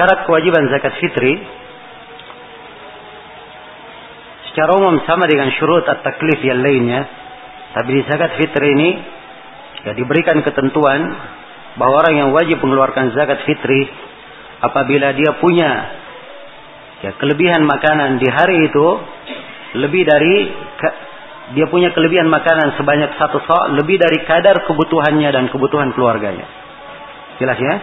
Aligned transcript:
syarat 0.00 0.24
kewajiban 0.24 0.64
zakat 0.72 0.96
fitri 0.96 1.36
secara 4.48 4.80
umum 4.80 4.96
sama 5.04 5.28
dengan 5.28 5.52
syurut 5.60 5.84
at-taklif 5.84 6.40
yang 6.40 6.64
lainnya. 6.64 7.04
Tapi 7.76 8.00
di 8.00 8.02
zakat 8.08 8.40
fitri 8.40 8.72
ini 8.72 8.90
ya 9.84 9.92
diberikan 9.92 10.40
ketentuan 10.40 11.04
bahwa 11.76 12.00
orang 12.00 12.16
yang 12.16 12.28
wajib 12.32 12.64
mengeluarkan 12.64 13.12
zakat 13.12 13.44
fitri 13.44 13.92
apabila 14.64 15.12
dia 15.12 15.36
punya 15.36 15.70
ya 17.04 17.10
kelebihan 17.20 17.60
makanan 17.68 18.16
di 18.16 18.28
hari 18.32 18.56
itu 18.72 18.86
lebih 19.84 20.02
dari 20.08 20.34
dia 21.60 21.68
punya 21.68 21.92
kelebihan 21.92 22.32
makanan 22.32 22.72
sebanyak 22.80 23.20
satu 23.20 23.36
sok 23.44 23.76
lebih 23.76 24.00
dari 24.00 24.24
kadar 24.24 24.64
kebutuhannya 24.64 25.28
dan 25.28 25.44
kebutuhan 25.52 25.92
keluarganya. 25.92 26.48
Jelas 27.36 27.60
ya? 27.60 27.74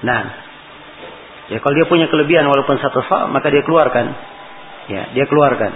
Nah, 0.00 0.39
ya 1.50 1.58
kalau 1.58 1.74
dia 1.74 1.86
punya 1.90 2.06
kelebihan 2.06 2.46
walaupun 2.46 2.78
satu 2.78 3.02
sok 3.04 3.22
maka 3.34 3.50
dia 3.50 3.66
keluarkan. 3.66 4.06
Ya 4.88 5.02
dia 5.12 5.26
keluarkan. 5.26 5.72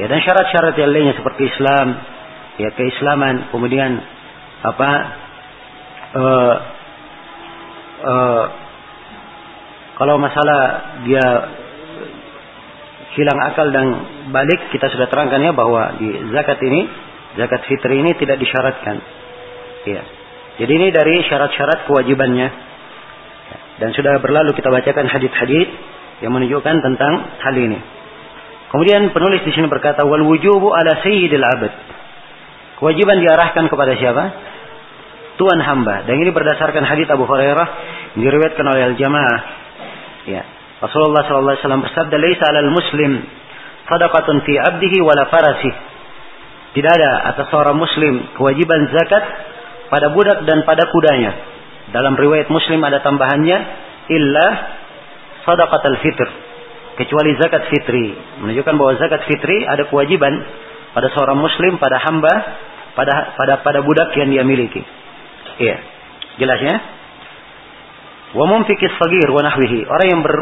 Ya 0.00 0.06
dan 0.08 0.18
syarat-syarat 0.24 0.74
yang 0.80 0.90
lainnya 0.90 1.14
seperti 1.14 1.48
Islam 1.48 1.86
ya 2.58 2.68
keislaman 2.74 3.54
kemudian 3.54 4.02
apa 4.58 4.90
uh, 6.18 6.54
uh, 8.02 8.44
kalau 9.98 10.14
masalah 10.18 10.60
dia 11.02 11.26
hilang 13.18 13.38
akal 13.50 13.66
dan 13.74 13.86
balik 14.30 14.70
kita 14.70 14.86
sudah 14.94 15.10
terangkan 15.10 15.42
ya 15.42 15.50
bahwa 15.50 15.98
di 15.98 16.06
zakat 16.30 16.62
ini 16.62 16.86
zakat 17.34 17.66
fitri 17.66 17.98
ini 18.02 18.14
tidak 18.14 18.38
disyaratkan. 18.38 18.96
Ya. 19.86 20.02
Jadi 20.58 20.72
ini 20.74 20.88
dari 20.90 21.22
syarat-syarat 21.26 21.86
kewajibannya 21.86 22.67
dan 23.78 23.94
sudah 23.94 24.18
berlalu 24.18 24.54
kita 24.54 24.70
bacakan 24.70 25.06
hadis-hadis 25.06 25.68
yang 26.22 26.34
menunjukkan 26.34 26.82
tentang 26.82 27.12
hal 27.42 27.54
ini 27.54 27.78
Kemudian 28.68 29.08
penulis 29.16 29.40
di 29.48 29.52
sini 29.56 29.64
berkata 29.64 30.04
wal 30.04 30.28
wujubu 30.28 30.68
ala 30.76 31.00
sayyidil 31.00 31.40
abad. 31.44 31.72
Kewajiban 32.76 33.16
diarahkan 33.24 33.64
kepada 33.72 33.96
siapa? 33.96 34.24
Tuan 35.40 35.58
hamba. 35.64 36.04
Dan 36.04 36.20
ini 36.20 36.30
berdasarkan 36.30 36.84
hadis 36.84 37.08
Abu 37.08 37.24
Hurairah 37.24 37.68
diriwayatkan 38.20 38.64
oleh 38.68 38.92
al-jamaah. 38.92 39.40
Ya. 40.28 40.42
Rasulullah 40.78 41.26
sallallahu 41.26 41.54
alaihi 41.56 41.64
wasallam 41.64 41.82
bersabda, 41.82 42.16
"Laisa 42.20 42.44
'alal 42.44 42.70
muslim 42.70 43.12
sadaqatun 43.88 44.36
fi 44.46 44.52
'abdihi 44.60 44.98
wala 45.00 45.26
farasih." 45.32 45.74
Tidak 46.76 46.92
ada 46.92 47.34
atas 47.34 47.48
seorang 47.48 47.74
muslim 47.74 48.36
kewajiban 48.36 48.92
zakat 48.92 49.24
pada 49.88 50.12
budak 50.12 50.44
dan 50.44 50.62
pada 50.68 50.86
kudanya. 50.92 51.32
Dalam 51.88 52.14
riwayat 52.16 52.52
Muslim 52.52 52.84
ada 52.84 53.00
tambahannya 53.00 53.58
illa 54.12 54.46
sadaqatul 55.48 55.98
fitr 56.04 56.28
kecuali 56.98 57.38
zakat 57.38 57.70
fitri. 57.70 58.12
Menunjukkan 58.42 58.74
bahwa 58.74 58.92
zakat 58.98 59.22
fitri 59.30 59.62
ada 59.64 59.86
kewajiban 59.86 60.34
pada 60.92 61.08
seorang 61.14 61.38
muslim, 61.38 61.78
pada 61.78 62.02
hamba, 62.02 62.34
pada 62.98 63.38
pada 63.38 63.62
pada 63.62 63.78
budak 63.86 64.10
yang 64.18 64.34
dia 64.34 64.42
miliki. 64.42 64.82
Iya. 65.62 65.76
Jelas 66.42 66.58
ya? 66.58 66.76
Wa 68.34 68.44
mumfikis 68.50 68.92
fagir 68.98 69.30
wa 69.30 69.40
nahwihi. 69.46 69.86
Orang 69.86 70.06
yang 70.10 70.20
ber 70.26 70.34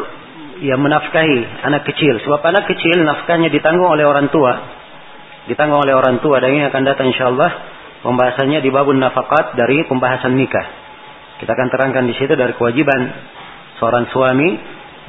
yang 0.65 0.81
menafkahi 0.81 1.61
anak 1.69 1.85
kecil. 1.93 2.17
Sebab 2.25 2.41
anak 2.41 2.65
kecil 2.73 3.05
nafkahnya 3.05 3.53
ditanggung 3.53 3.93
oleh 3.93 4.09
orang 4.09 4.33
tua. 4.33 4.57
Ditanggung 5.53 5.85
oleh 5.85 5.93
orang 5.93 6.25
tua. 6.25 6.41
Dan 6.41 6.57
ini 6.57 6.65
akan 6.73 6.83
datang 6.89 7.13
insyaallah 7.13 7.51
pembahasannya 8.01 8.65
di 8.65 8.71
babun 8.73 8.97
nafakat 8.97 9.53
dari 9.61 9.85
pembahasan 9.85 10.33
nikah. 10.33 10.86
Kita 11.37 11.51
akan 11.53 11.69
terangkan 11.69 12.05
di 12.09 12.15
situ 12.17 12.33
dari 12.33 12.57
kewajiban 12.57 13.01
seorang 13.77 14.09
suami 14.09 14.49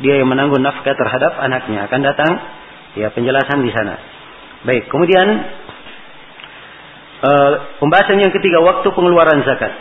dia 0.04 0.20
yang 0.22 0.30
menanggung 0.30 0.62
nafkah 0.62 0.94
terhadap 0.94 1.40
anaknya 1.40 1.88
akan 1.88 2.02
datang 2.04 2.32
ya 3.00 3.10
penjelasan 3.16 3.64
di 3.64 3.72
sana. 3.74 3.96
Baik, 4.66 4.90
kemudian 4.92 5.28
uh, 7.24 7.52
pembahasan 7.80 8.22
yang 8.22 8.34
ketiga 8.34 8.62
waktu 8.62 8.88
pengeluaran 8.92 9.42
zakat. 9.46 9.74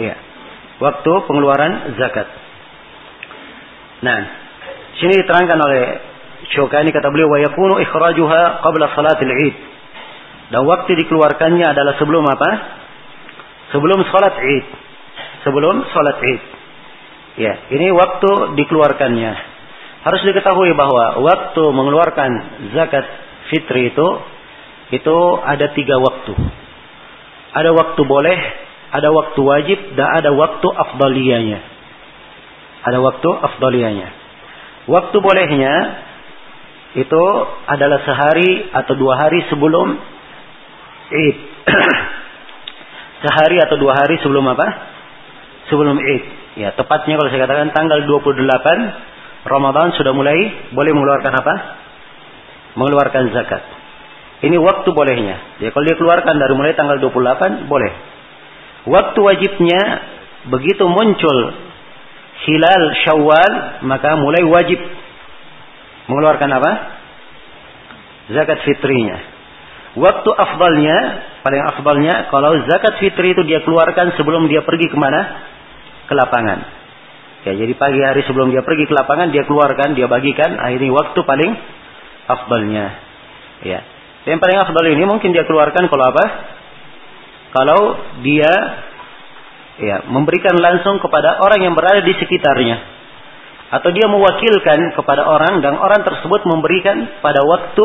Ya. 0.00 0.16
Waktu 0.82 1.10
pengeluaran 1.30 1.94
zakat. 1.96 2.26
Nah, 4.02 4.20
sini 4.98 5.22
diterangkan 5.22 5.58
oleh 5.62 5.84
Syukani 6.52 6.92
kata 6.92 7.08
beliau 7.08 7.32
wa 7.32 7.40
yakunu 7.40 7.80
ikhrajuha 7.80 8.60
qabla 8.60 8.84
salatil 8.92 9.32
Id. 9.32 9.56
Dan 10.52 10.68
waktu 10.68 10.92
dikeluarkannya 10.92 11.64
adalah 11.64 11.96
sebelum 11.96 12.24
apa? 12.28 12.50
Sebelum 13.72 14.04
salat 14.12 14.36
Id. 14.44 14.66
Sebelum 15.44 15.84
salat 15.92 16.18
Id. 16.24 16.42
Ya, 17.34 17.52
ini 17.68 17.92
waktu 17.92 18.56
dikeluarkannya. 18.56 19.32
Harus 20.04 20.20
diketahui 20.24 20.72
bahwa 20.76 21.20
waktu 21.24 21.62
mengeluarkan 21.72 22.30
zakat 22.76 23.04
fitri 23.52 23.92
itu 23.92 24.08
itu 24.92 25.16
ada 25.44 25.72
tiga 25.72 25.96
waktu. 26.00 26.32
Ada 27.54 27.70
waktu 27.72 28.00
boleh, 28.04 28.38
ada 28.92 29.08
waktu 29.12 29.40
wajib, 29.40 29.78
dan 29.96 30.08
ada 30.16 30.30
waktu 30.32 30.68
afdaliyanya. 30.68 31.60
Ada 32.84 32.98
waktu 33.00 33.28
afdaliyanya. 33.32 34.08
Waktu 34.84 35.16
bolehnya 35.16 35.74
itu 36.94 37.22
adalah 37.66 38.04
sehari 38.06 38.70
atau 38.70 38.94
dua 38.94 39.18
hari 39.18 39.40
sebelum 39.48 39.98
Id. 41.10 41.38
sehari 43.24 43.56
atau 43.64 43.76
dua 43.80 43.96
hari 43.96 44.20
sebelum 44.20 44.44
apa? 44.52 44.93
Sebelum 45.72 45.96
Id. 45.96 46.24
Ya, 46.54 46.70
tepatnya 46.76 47.18
kalau 47.18 47.28
saya 47.32 47.44
katakan 47.48 47.74
tanggal 47.74 48.04
28 48.06 48.38
Ramadan 49.44 49.92
sudah 49.98 50.12
mulai 50.14 50.70
boleh 50.70 50.92
mengeluarkan 50.94 51.32
apa? 51.34 51.54
Mengeluarkan 52.78 53.32
zakat. 53.34 53.62
Ini 54.44 54.56
waktu 54.60 54.88
bolehnya. 54.92 55.60
Ya, 55.62 55.72
kalau 55.72 55.84
dia 55.88 55.96
keluarkan 55.96 56.36
dari 56.36 56.52
mulai 56.52 56.76
tanggal 56.76 57.00
28 57.00 57.66
boleh. 57.66 57.92
Waktu 58.84 59.18
wajibnya 59.18 59.80
begitu 60.52 60.84
muncul 60.84 61.36
hilal 62.44 62.84
Syawal 63.08 63.52
maka 63.88 64.20
mulai 64.20 64.44
wajib 64.44 64.76
mengeluarkan 66.12 66.50
apa? 66.52 66.72
Zakat 68.32 68.60
fitrinya. 68.68 69.34
Waktu 69.94 70.26
afdalnya, 70.26 70.98
paling 71.46 71.62
afdalnya 71.70 72.14
kalau 72.28 72.58
zakat 72.66 72.98
fitri 72.98 73.30
itu 73.30 73.46
dia 73.46 73.62
keluarkan 73.62 74.12
sebelum 74.18 74.50
dia 74.50 74.66
pergi 74.66 74.90
ke 74.90 74.98
mana? 74.98 75.53
Ke 76.08 76.14
lapangan. 76.14 76.58
Ya, 77.44 77.52
jadi 77.60 77.76
pagi 77.76 78.00
hari 78.00 78.24
sebelum 78.24 78.48
dia 78.48 78.64
pergi 78.64 78.88
ke 78.88 78.94
lapangan 78.96 79.28
dia 79.28 79.44
keluarkan, 79.44 79.92
dia 79.92 80.08
bagikan, 80.08 80.56
ini 80.56 80.88
waktu 80.88 81.20
paling 81.20 81.52
afdalnya. 82.24 82.86
Ya. 83.60 83.80
Yang 84.24 84.40
paling 84.40 84.58
afdal 84.64 84.86
ini 84.88 85.04
mungkin 85.04 85.36
dia 85.36 85.44
keluarkan 85.44 85.92
kalau 85.92 86.04
apa? 86.08 86.24
Kalau 87.52 87.80
dia 88.24 88.52
ya 89.78 89.96
memberikan 90.08 90.56
langsung 90.56 91.02
kepada 91.04 91.42
orang 91.44 91.60
yang 91.60 91.74
berada 91.76 92.00
di 92.00 92.14
sekitarnya 92.16 92.94
atau 93.74 93.90
dia 93.90 94.06
mewakilkan 94.06 94.94
kepada 94.96 95.26
orang 95.26 95.60
dan 95.60 95.76
orang 95.76 96.00
tersebut 96.06 96.46
memberikan 96.46 97.20
pada 97.20 97.44
waktu 97.44 97.84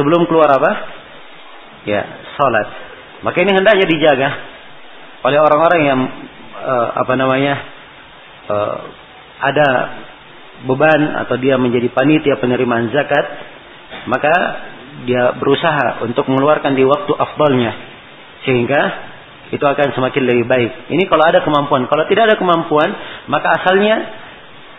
sebelum 0.00 0.24
keluar 0.24 0.48
apa? 0.48 0.72
Ya, 1.84 2.02
salat. 2.40 2.68
Maka 3.20 3.36
ini 3.44 3.52
hendaknya 3.52 3.86
dijaga 3.86 4.28
oleh 5.22 5.38
orang-orang 5.38 5.80
yang 5.84 6.00
uh, 6.62 6.88
apa 7.02 7.12
namanya 7.18 7.54
uh, 8.48 8.78
ada 9.42 9.68
beban 10.62 11.02
atau 11.26 11.34
dia 11.42 11.58
menjadi 11.58 11.90
panitia 11.90 12.38
penerimaan 12.38 12.90
zakat, 12.94 13.26
maka 14.06 14.34
dia 15.02 15.34
berusaha 15.34 16.06
untuk 16.06 16.30
mengeluarkan 16.30 16.78
di 16.78 16.86
waktu 16.86 17.12
afdalnya 17.18 17.72
sehingga 18.46 18.82
itu 19.52 19.60
akan 19.62 19.92
semakin 19.92 20.22
lebih 20.24 20.48
baik. 20.48 20.88
Ini 20.88 21.04
kalau 21.12 21.24
ada 21.28 21.44
kemampuan. 21.44 21.84
Kalau 21.84 22.08
tidak 22.08 22.32
ada 22.32 22.36
kemampuan, 22.40 22.88
maka 23.28 23.60
asalnya 23.60 23.96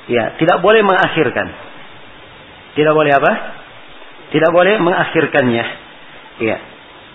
ya 0.10 0.34
tidak 0.42 0.66
boleh 0.66 0.82
mengakhirkan. 0.82 1.48
Tidak 2.74 2.94
boleh 2.94 3.12
apa? 3.14 3.32
Tidak 4.34 4.50
boleh 4.50 4.82
mengakhirkannya. 4.82 5.66
Ya. 6.42 6.58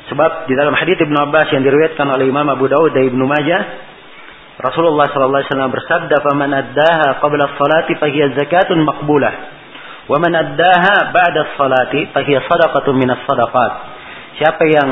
Sebab 0.09 0.47
di 0.47 0.55
dalam 0.55 0.73
hadis 0.73 1.03
Ibnu 1.03 1.19
Abbas 1.19 1.51
yang 1.51 1.67
diriwayatkan 1.67 2.07
oleh 2.07 2.31
Imam 2.31 2.47
Abu 2.47 2.71
Daud 2.71 2.95
dan 2.95 3.11
Ibnu 3.11 3.27
Majah, 3.27 3.63
Rasulullah 4.59 5.07
sallallahu 5.07 5.39
alaihi 5.39 5.51
wasallam 5.55 5.71
bersabda, 5.71 6.17
"Faman 6.19 6.51
addaha 6.51 7.23
qabla 7.23 7.43
as-salati 7.47 7.95
fahiya 7.95 8.35
zakatun 8.35 8.83
maqbulah, 8.83 9.35
wa 10.11 10.19
man 10.19 10.35
addaha 10.35 11.15
ba'da 11.15 11.39
as-salati 11.47 12.11
fahiya 12.11 12.43
sadaqatun 12.43 12.95
min 12.99 13.07
as-sadaqat." 13.07 13.73
Siapa 14.43 14.65
yang 14.67 14.89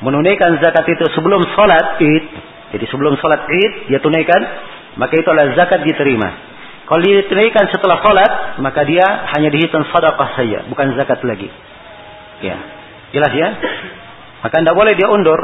menunaikan 0.00 0.56
zakat 0.64 0.88
itu 0.96 1.04
sebelum 1.12 1.44
salat 1.52 2.00
Id, 2.00 2.24
jadi 2.72 2.84
sebelum 2.88 3.20
salat 3.20 3.44
Id 3.44 3.92
dia 3.92 4.00
tunaikan, 4.00 4.40
maka 4.96 5.12
itu 5.12 5.28
adalah 5.28 5.52
zakat 5.60 5.84
diterima. 5.84 6.28
Kalau 6.88 7.04
ditunaikan 7.04 7.68
setelah 7.70 8.00
salat, 8.00 8.32
maka 8.64 8.82
dia 8.88 9.04
hanya 9.36 9.52
dihitung 9.52 9.84
sedekah 9.92 10.28
saja, 10.34 10.64
bukan 10.66 10.96
zakat 10.96 11.20
lagi. 11.22 11.52
Ya. 12.40 12.56
Jelas 13.12 13.32
ya? 13.36 13.48
Maka 14.40 14.54
tidak 14.64 14.74
boleh 14.74 14.96
dia 14.96 15.06
undur. 15.12 15.38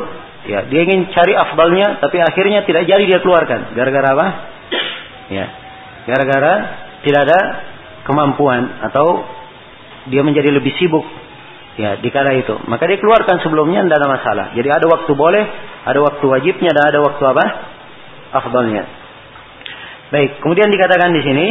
Ya, 0.44 0.68
dia 0.68 0.80
ingin 0.84 1.10
cari 1.10 1.32
afdalnya, 1.32 1.98
tapi 1.98 2.20
akhirnya 2.20 2.62
tidak 2.68 2.84
jadi 2.84 3.02
dia 3.02 3.18
keluarkan. 3.24 3.72
Gara-gara 3.72 4.08
apa? 4.12 4.26
Ya. 5.26 5.46
gara-gara 6.06 6.54
tidak 7.02 7.20
ada 7.26 7.40
kemampuan 8.06 8.78
atau 8.86 9.26
dia 10.06 10.22
menjadi 10.22 10.54
lebih 10.54 10.70
sibuk. 10.78 11.02
Ya 11.76 11.98
di 12.00 12.08
kala 12.08 12.32
itu. 12.38 12.56
Maka 12.70 12.88
dia 12.88 12.96
keluarkan 12.96 13.42
sebelumnya 13.44 13.84
tidak 13.84 13.98
ada 14.00 14.08
masalah. 14.08 14.46
Jadi 14.56 14.68
ada 14.70 14.86
waktu 14.88 15.12
boleh 15.12 15.44
ada 15.84 15.98
waktu 16.00 16.24
wajibnya 16.24 16.72
dan 16.72 16.84
ada 16.88 16.98
waktu 17.04 17.22
apa? 17.26 17.44
Afdalnya. 18.32 18.82
Baik 20.14 20.40
kemudian 20.40 20.72
dikatakan 20.72 21.10
di 21.12 21.22
sini. 21.26 21.46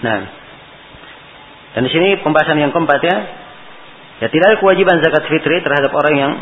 Nah. 0.00 0.20
Dan 1.70 1.82
di 1.86 1.90
sini 1.92 2.08
pembahasan 2.24 2.58
yang 2.58 2.72
keempat 2.72 3.00
ya 3.04 3.16
ya 4.20 4.26
tidak 4.28 4.46
ada 4.52 4.56
kewajiban 4.60 5.00
zakat 5.00 5.24
fitri 5.28 5.64
terhadap 5.64 5.92
orang 5.92 6.14
yang 6.16 6.32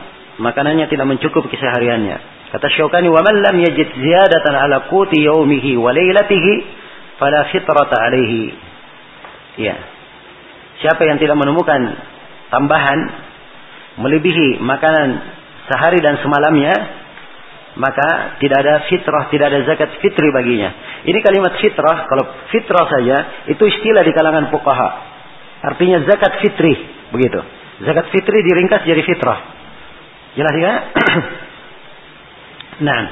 makanannya 0.42 0.86
tidak 0.90 1.06
mencukupi 1.06 1.50
kesehariannya 1.50 2.50
kata 2.54 2.66
Syaukani 2.74 3.08
wa 3.10 3.22
man 3.22 3.38
lam 3.42 3.56
yajid 3.62 3.88
ziyadatan 3.94 4.54
ala 4.54 4.90
quti 4.90 5.22
yaumihi 5.22 5.78
wa 5.78 5.94
lailatihi 5.94 6.52
fala 7.18 7.46
fitrata 7.50 7.96
alaihi 7.98 8.54
ya 9.58 9.98
Siapa 10.78 11.02
yang 11.02 11.18
tidak 11.18 11.34
menemukan 11.34 11.80
tambahan 12.54 12.98
melebihi 13.98 14.62
makanan 14.62 15.08
sehari 15.66 15.98
dan 15.98 16.22
semalamnya, 16.22 16.74
maka 17.74 18.38
tidak 18.38 18.58
ada 18.62 18.74
fitrah, 18.86 19.26
tidak 19.30 19.50
ada 19.50 19.58
zakat 19.66 19.98
fitri 19.98 20.30
baginya. 20.30 21.02
Ini 21.02 21.18
kalimat 21.18 21.58
fitrah, 21.58 22.06
kalau 22.06 22.24
fitrah 22.54 22.86
saja, 22.86 23.16
itu 23.50 23.58
istilah 23.58 24.06
di 24.06 24.14
kalangan 24.14 24.54
fuqaha. 24.54 24.88
Artinya 25.66 26.06
zakat 26.06 26.46
fitri, 26.46 26.78
begitu. 27.10 27.42
Zakat 27.78 28.10
fitri 28.10 28.42
diringkas 28.42 28.82
jadi 28.82 29.02
fitrah. 29.06 29.38
Jelas 30.34 30.54
ya? 30.58 30.72
nah, 32.86 33.02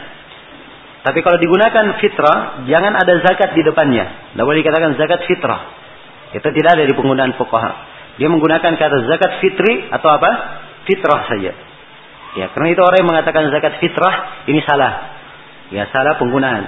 tapi 1.06 1.22
kalau 1.22 1.38
digunakan 1.38 2.02
fitrah, 2.02 2.66
jangan 2.66 2.98
ada 2.98 3.22
zakat 3.22 3.54
di 3.54 3.62
depannya. 3.62 4.34
Tidak 4.34 4.42
boleh 4.42 4.58
dikatakan 4.58 4.98
zakat 4.98 5.22
fitrah. 5.30 5.62
Itu 6.34 6.50
tidak 6.50 6.70
ada 6.74 6.82
di 6.82 6.90
penggunaan 6.98 7.38
fuqaha. 7.38 7.72
Dia 8.18 8.26
menggunakan 8.26 8.74
kata 8.74 8.96
zakat 9.06 9.38
fitri 9.38 9.86
atau 9.86 10.08
apa? 10.10 10.30
Fitrah 10.82 11.30
saja. 11.30 11.52
Ya, 12.36 12.46
karena 12.50 12.74
itu 12.74 12.82
orang 12.82 12.98
yang 13.00 13.08
mengatakan 13.08 13.54
zakat 13.54 13.78
fitrah 13.78 14.44
ini 14.50 14.58
salah. 14.66 14.92
Ya, 15.70 15.86
salah 15.94 16.18
penggunaan. 16.18 16.64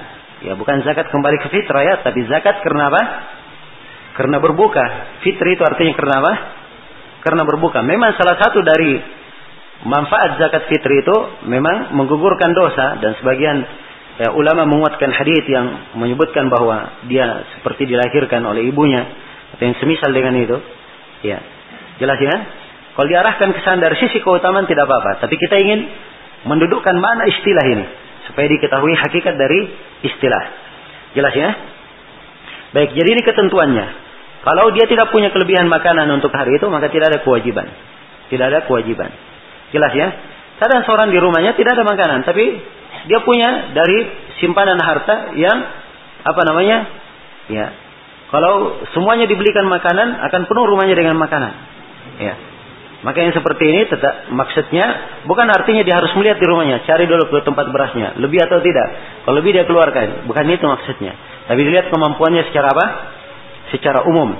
Ya, 0.46 0.54
bukan 0.54 0.86
zakat 0.86 1.10
kembali 1.10 1.42
ke 1.42 1.48
fitrah 1.50 1.82
ya, 1.82 1.94
tapi 2.06 2.22
zakat 2.30 2.62
karena 2.62 2.94
apa? 2.94 3.02
Karena 4.14 4.38
berbuka. 4.38 5.18
Fitri 5.26 5.58
itu 5.58 5.66
artinya 5.66 5.98
karena 5.98 6.14
apa? 6.22 6.32
Karena 7.22 7.42
berbuka. 7.42 7.82
Memang 7.82 8.14
salah 8.14 8.38
satu 8.38 8.62
dari 8.62 8.98
manfaat 9.86 10.38
zakat 10.42 10.66
fitri 10.66 11.02
itu 11.02 11.16
memang 11.46 11.94
menggugurkan 11.94 12.50
dosa 12.50 12.98
dan 12.98 13.14
sebagian 13.22 13.62
ya, 14.18 14.28
ulama 14.34 14.66
menguatkan 14.66 15.10
hadis 15.14 15.46
yang 15.46 15.94
menyebutkan 15.94 16.50
bahwa 16.50 17.06
dia 17.06 17.46
seperti 17.58 17.86
dilahirkan 17.86 18.42
oleh 18.42 18.66
ibunya 18.66 19.06
atau 19.54 19.62
yang 19.62 19.76
semisal 19.78 20.10
dengan 20.10 20.34
itu. 20.38 20.58
Ya. 21.22 21.38
Jelas 21.98 22.18
ya? 22.22 22.34
Kalau 22.98 23.06
diarahkan 23.06 23.54
ke 23.54 23.60
sana 23.62 23.78
dari 23.78 23.94
sisi 24.02 24.18
keutamaan 24.18 24.66
tidak 24.66 24.90
apa-apa, 24.90 25.22
tapi 25.22 25.38
kita 25.38 25.54
ingin 25.62 25.86
mendudukkan 26.46 26.98
mana 26.98 27.30
istilah 27.30 27.66
ini 27.66 27.86
supaya 28.26 28.46
diketahui 28.50 28.94
hakikat 28.94 29.34
dari 29.38 29.60
istilah. 30.02 30.44
Jelas 31.14 31.34
ya? 31.34 31.50
Baik, 32.74 32.92
jadi 32.98 33.08
ini 33.14 33.22
ketentuannya. 33.24 33.86
Kalau 34.42 34.70
dia 34.70 34.86
tidak 34.86 35.10
punya 35.10 35.34
kelebihan 35.34 35.66
makanan 35.66 36.06
untuk 36.14 36.30
hari 36.30 36.56
itu, 36.56 36.66
maka 36.70 36.88
tidak 36.88 37.10
ada 37.14 37.18
kewajiban. 37.26 37.66
Tidak 38.30 38.44
ada 38.44 38.64
kewajiban. 38.64 39.10
Jelas 39.74 39.92
ya? 39.92 40.08
Kadang 40.58 40.82
seorang 40.86 41.14
di 41.14 41.18
rumahnya 41.18 41.54
tidak 41.54 41.78
ada 41.78 41.84
makanan, 41.86 42.26
tapi 42.26 42.44
dia 43.06 43.22
punya 43.22 43.74
dari 43.74 43.98
simpanan 44.42 44.78
harta 44.78 45.34
yang 45.38 45.58
apa 46.26 46.40
namanya? 46.46 46.78
Ya, 47.48 47.66
kalau 48.28 48.76
semuanya 48.92 49.24
dibelikan 49.24 49.64
makanan, 49.64 50.20
akan 50.20 50.42
penuh 50.44 50.64
rumahnya 50.68 50.96
dengan 50.98 51.16
makanan. 51.16 51.52
Ya. 52.20 52.34
Maka 52.98 53.22
yang 53.22 53.30
seperti 53.30 53.62
ini 53.62 53.86
tetap 53.86 54.26
maksudnya 54.34 54.86
bukan 55.22 55.46
artinya 55.46 55.86
dia 55.86 56.02
harus 56.02 56.10
melihat 56.18 56.36
di 56.42 56.46
rumahnya, 56.50 56.82
cari 56.82 57.06
dulu 57.06 57.30
ke 57.30 57.46
tempat 57.46 57.70
berasnya, 57.70 58.18
lebih 58.18 58.42
atau 58.42 58.58
tidak. 58.58 58.88
Kalau 59.22 59.38
lebih 59.38 59.54
dia 59.54 59.64
keluarkan, 59.70 60.26
bukan 60.26 60.44
itu 60.50 60.66
maksudnya. 60.66 61.14
Tapi 61.46 61.60
dilihat 61.62 61.94
kemampuannya 61.94 62.50
secara 62.50 62.74
apa? 62.74 62.86
Secara 63.74 64.04
umum. 64.08 64.34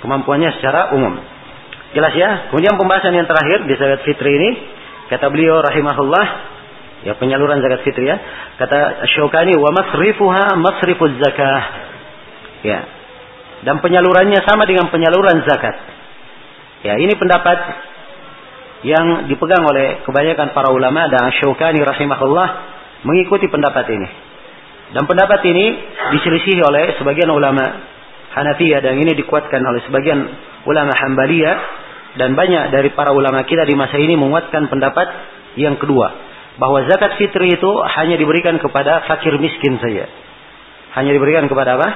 Kemampuannya 0.00 0.56
secara 0.58 0.94
umum. 0.96 1.18
Jelas 1.92 2.14
ya? 2.14 2.30
Kemudian 2.48 2.78
pembahasan 2.78 3.12
yang 3.12 3.26
terakhir 3.26 3.66
di 3.66 3.74
zakat 3.74 4.00
fitri 4.06 4.30
ini, 4.30 4.50
kata 5.10 5.26
beliau 5.28 5.58
rahimahullah, 5.58 6.26
ya 7.04 7.12
penyaluran 7.18 7.58
zakat 7.60 7.82
fitri 7.82 8.06
ya, 8.06 8.16
kata 8.62 9.10
Syaukani 9.10 9.58
wa 9.58 9.74
masrifuha 9.74 10.54
masrifuz 10.54 11.18
zakah. 11.18 11.62
Ya, 12.60 12.80
dan 13.66 13.82
penyalurannya 13.84 14.40
sama 14.46 14.64
dengan 14.64 14.88
penyaluran 14.88 15.44
zakat. 15.44 15.76
Ya, 16.80 16.96
ini 16.96 17.12
pendapat 17.12 17.58
yang 18.80 19.28
dipegang 19.28 19.60
oleh 19.60 20.00
kebanyakan 20.08 20.56
para 20.56 20.72
ulama 20.72 21.12
dan 21.12 21.28
Syaukani 21.36 21.84
rahimahullah 21.84 22.48
mengikuti 23.04 23.52
pendapat 23.52 23.84
ini. 23.92 24.08
Dan 24.96 25.04
pendapat 25.04 25.44
ini 25.44 25.76
diselisih 26.16 26.64
oleh 26.64 26.96
sebagian 26.96 27.28
ulama 27.30 27.64
Hanafiyah 28.30 28.80
dan 28.82 28.94
ini 28.98 29.12
dikuatkan 29.18 29.58
oleh 29.58 29.82
sebagian 29.90 30.18
ulama 30.66 30.94
Hambaliyah 30.94 31.56
dan 32.18 32.34
banyak 32.38 32.74
dari 32.74 32.90
para 32.94 33.10
ulama 33.10 33.42
kita 33.46 33.66
di 33.66 33.74
masa 33.74 33.98
ini 33.98 34.14
menguatkan 34.14 34.70
pendapat 34.70 35.06
yang 35.58 35.78
kedua 35.78 36.30
bahwa 36.58 36.86
zakat 36.86 37.18
fitri 37.18 37.54
itu 37.56 37.70
hanya 37.98 38.14
diberikan 38.20 38.58
kepada 38.58 39.06
fakir 39.10 39.34
miskin 39.38 39.78
saja. 39.82 40.06
Hanya 40.94 41.14
diberikan 41.14 41.46
kepada 41.46 41.78
apa? 41.78 41.88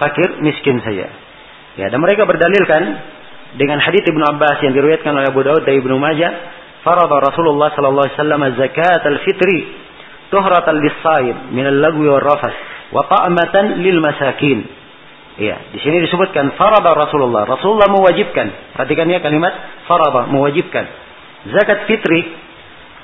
fakir 0.00 0.40
miskin 0.40 0.80
saja. 0.80 1.12
Ya, 1.76 1.86
dan 1.92 2.00
mereka 2.00 2.24
berdalilkan 2.24 2.82
dengan 3.60 3.78
hadis 3.84 4.00
Ibnu 4.08 4.24
Abbas 4.24 4.64
yang 4.64 4.72
diriwayatkan 4.72 5.12
oleh 5.12 5.28
Abu 5.28 5.44
Daud 5.44 5.68
dan 5.68 5.76
Ibnu 5.76 6.00
Majah, 6.00 6.32
farada 6.80 7.20
Rasulullah 7.20 7.68
sallallahu 7.76 8.08
alaihi 8.08 8.16
wasallam 8.16 8.42
zakat 8.56 9.02
al-fitri 9.04 9.58
tuhratan 10.32 10.80
lis-saim 10.80 11.36
min 11.52 11.68
al-lagwi 11.68 12.08
wal 12.08 12.24
rafas 12.24 12.56
wa 12.96 13.04
ta'matan 13.04 13.84
lil 13.84 14.00
masakin. 14.00 14.79
Ya, 15.40 15.56
di 15.72 15.80
sini 15.80 16.04
disebutkan 16.04 16.52
farada 16.60 16.92
Rasulullah. 16.92 17.48
Rasulullah 17.48 17.88
mewajibkan. 17.88 18.76
Perhatikan 18.76 19.08
ya 19.08 19.24
kalimat 19.24 19.56
farada, 19.88 20.28
mewajibkan. 20.28 20.84
Zakat 21.48 21.88
fitri 21.88 22.28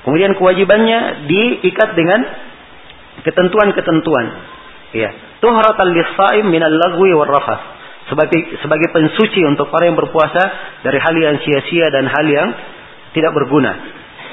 kemudian 0.05 0.37
kewajibannya 0.37 1.25
diikat 1.25 1.97
dengan 1.97 2.21
ketentuan-ketentuan. 3.25 4.25
Ya, 4.93 5.09
tuhratan 5.41 5.97
lis-saim 5.97 6.45
minal 6.45 6.77
lagwi 6.77 7.17
war 7.17 7.25
rafath. 7.25 7.73
Sebagai 8.13 8.61
sebagai 8.61 8.93
pensuci 8.93 9.41
untuk 9.49 9.73
para 9.73 9.89
yang 9.89 9.97
berpuasa 9.97 10.43
dari 10.85 11.01
hal 11.01 11.15
yang 11.17 11.41
sia-sia 11.41 11.89
dan 11.89 12.05
hal 12.05 12.25
yang 12.29 12.53
tidak 13.17 13.33
berguna. 13.33 13.73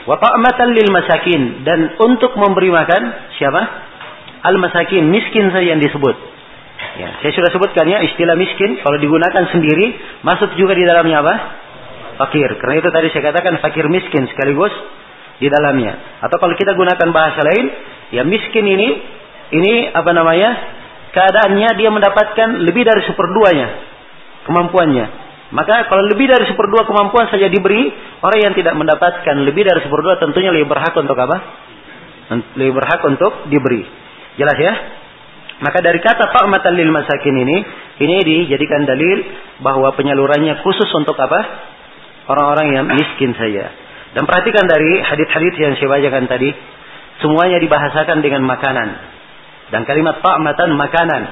Wa 0.04 0.20
ta'matan 0.20 0.76
lil 0.76 0.92
masakin 0.92 1.64
dan 1.64 1.96
untuk 1.96 2.36
memberi 2.36 2.68
makan 2.68 3.32
siapa? 3.40 3.62
Al 4.44 4.60
masakin, 4.60 5.08
miskin 5.08 5.48
saja 5.48 5.72
yang 5.72 5.80
disebut. 5.80 6.33
Ya, 6.94 7.10
saya 7.18 7.32
sudah 7.34 7.50
sebutkan 7.50 7.90
ya 7.90 8.06
istilah 8.06 8.38
miskin 8.38 8.78
kalau 8.78 8.94
digunakan 9.02 9.50
sendiri 9.50 9.98
masuk 10.22 10.54
juga 10.54 10.78
di 10.78 10.86
dalamnya 10.86 11.26
apa? 11.26 11.34
Fakir. 12.22 12.54
Karena 12.62 12.78
itu 12.78 12.88
tadi 12.94 13.10
saya 13.10 13.34
katakan 13.34 13.58
fakir 13.58 13.90
miskin 13.90 14.30
sekaligus 14.30 14.70
di 15.42 15.50
dalamnya. 15.50 16.22
Atau 16.22 16.38
kalau 16.38 16.54
kita 16.54 16.78
gunakan 16.78 17.08
bahasa 17.10 17.42
lain, 17.42 17.66
ya 18.14 18.22
miskin 18.22 18.62
ini 18.62 18.88
ini 19.50 19.90
apa 19.90 20.10
namanya? 20.14 20.50
keadaannya 21.14 21.78
dia 21.78 21.94
mendapatkan 21.94 22.66
lebih 22.66 22.82
dari 22.82 23.06
seperduanya 23.06 23.68
kemampuannya. 24.50 25.22
Maka 25.54 25.86
kalau 25.86 26.10
lebih 26.10 26.26
dari 26.26 26.50
seperdua 26.50 26.82
kemampuan 26.82 27.30
saja 27.30 27.46
diberi, 27.46 27.86
orang 28.18 28.50
yang 28.50 28.54
tidak 28.58 28.74
mendapatkan 28.74 29.36
lebih 29.46 29.62
dari 29.62 29.86
seperdua 29.86 30.18
tentunya 30.18 30.50
lebih 30.50 30.66
berhak 30.66 30.90
untuk 30.98 31.14
apa? 31.14 31.36
Lebih 32.58 32.74
berhak 32.74 33.00
untuk 33.06 33.46
diberi. 33.46 33.86
Jelas 34.34 34.58
ya? 34.58 34.74
Maka 35.62 35.78
dari 35.78 36.02
kata 36.02 36.34
ta'matan 36.34 36.74
lil 36.74 36.90
masakin 36.90 37.34
ini, 37.46 37.56
ini 38.02 38.16
dijadikan 38.26 38.82
dalil 38.82 39.18
bahwa 39.62 39.94
penyalurannya 39.94 40.58
khusus 40.66 40.90
untuk 40.98 41.14
apa? 41.14 41.40
Orang-orang 42.26 42.74
yang 42.74 42.84
miskin 42.90 43.36
saja. 43.38 43.70
Dan 44.14 44.26
perhatikan 44.26 44.66
dari 44.66 44.98
hadis-hadis 45.02 45.54
yang 45.58 45.74
saya 45.78 45.88
bacakan 45.90 46.26
tadi, 46.26 46.50
semuanya 47.22 47.62
dibahasakan 47.62 48.18
dengan 48.22 48.42
makanan. 48.42 48.88
Dan 49.70 49.86
kalimat 49.86 50.18
ta'matan 50.22 50.74
makanan 50.74 51.22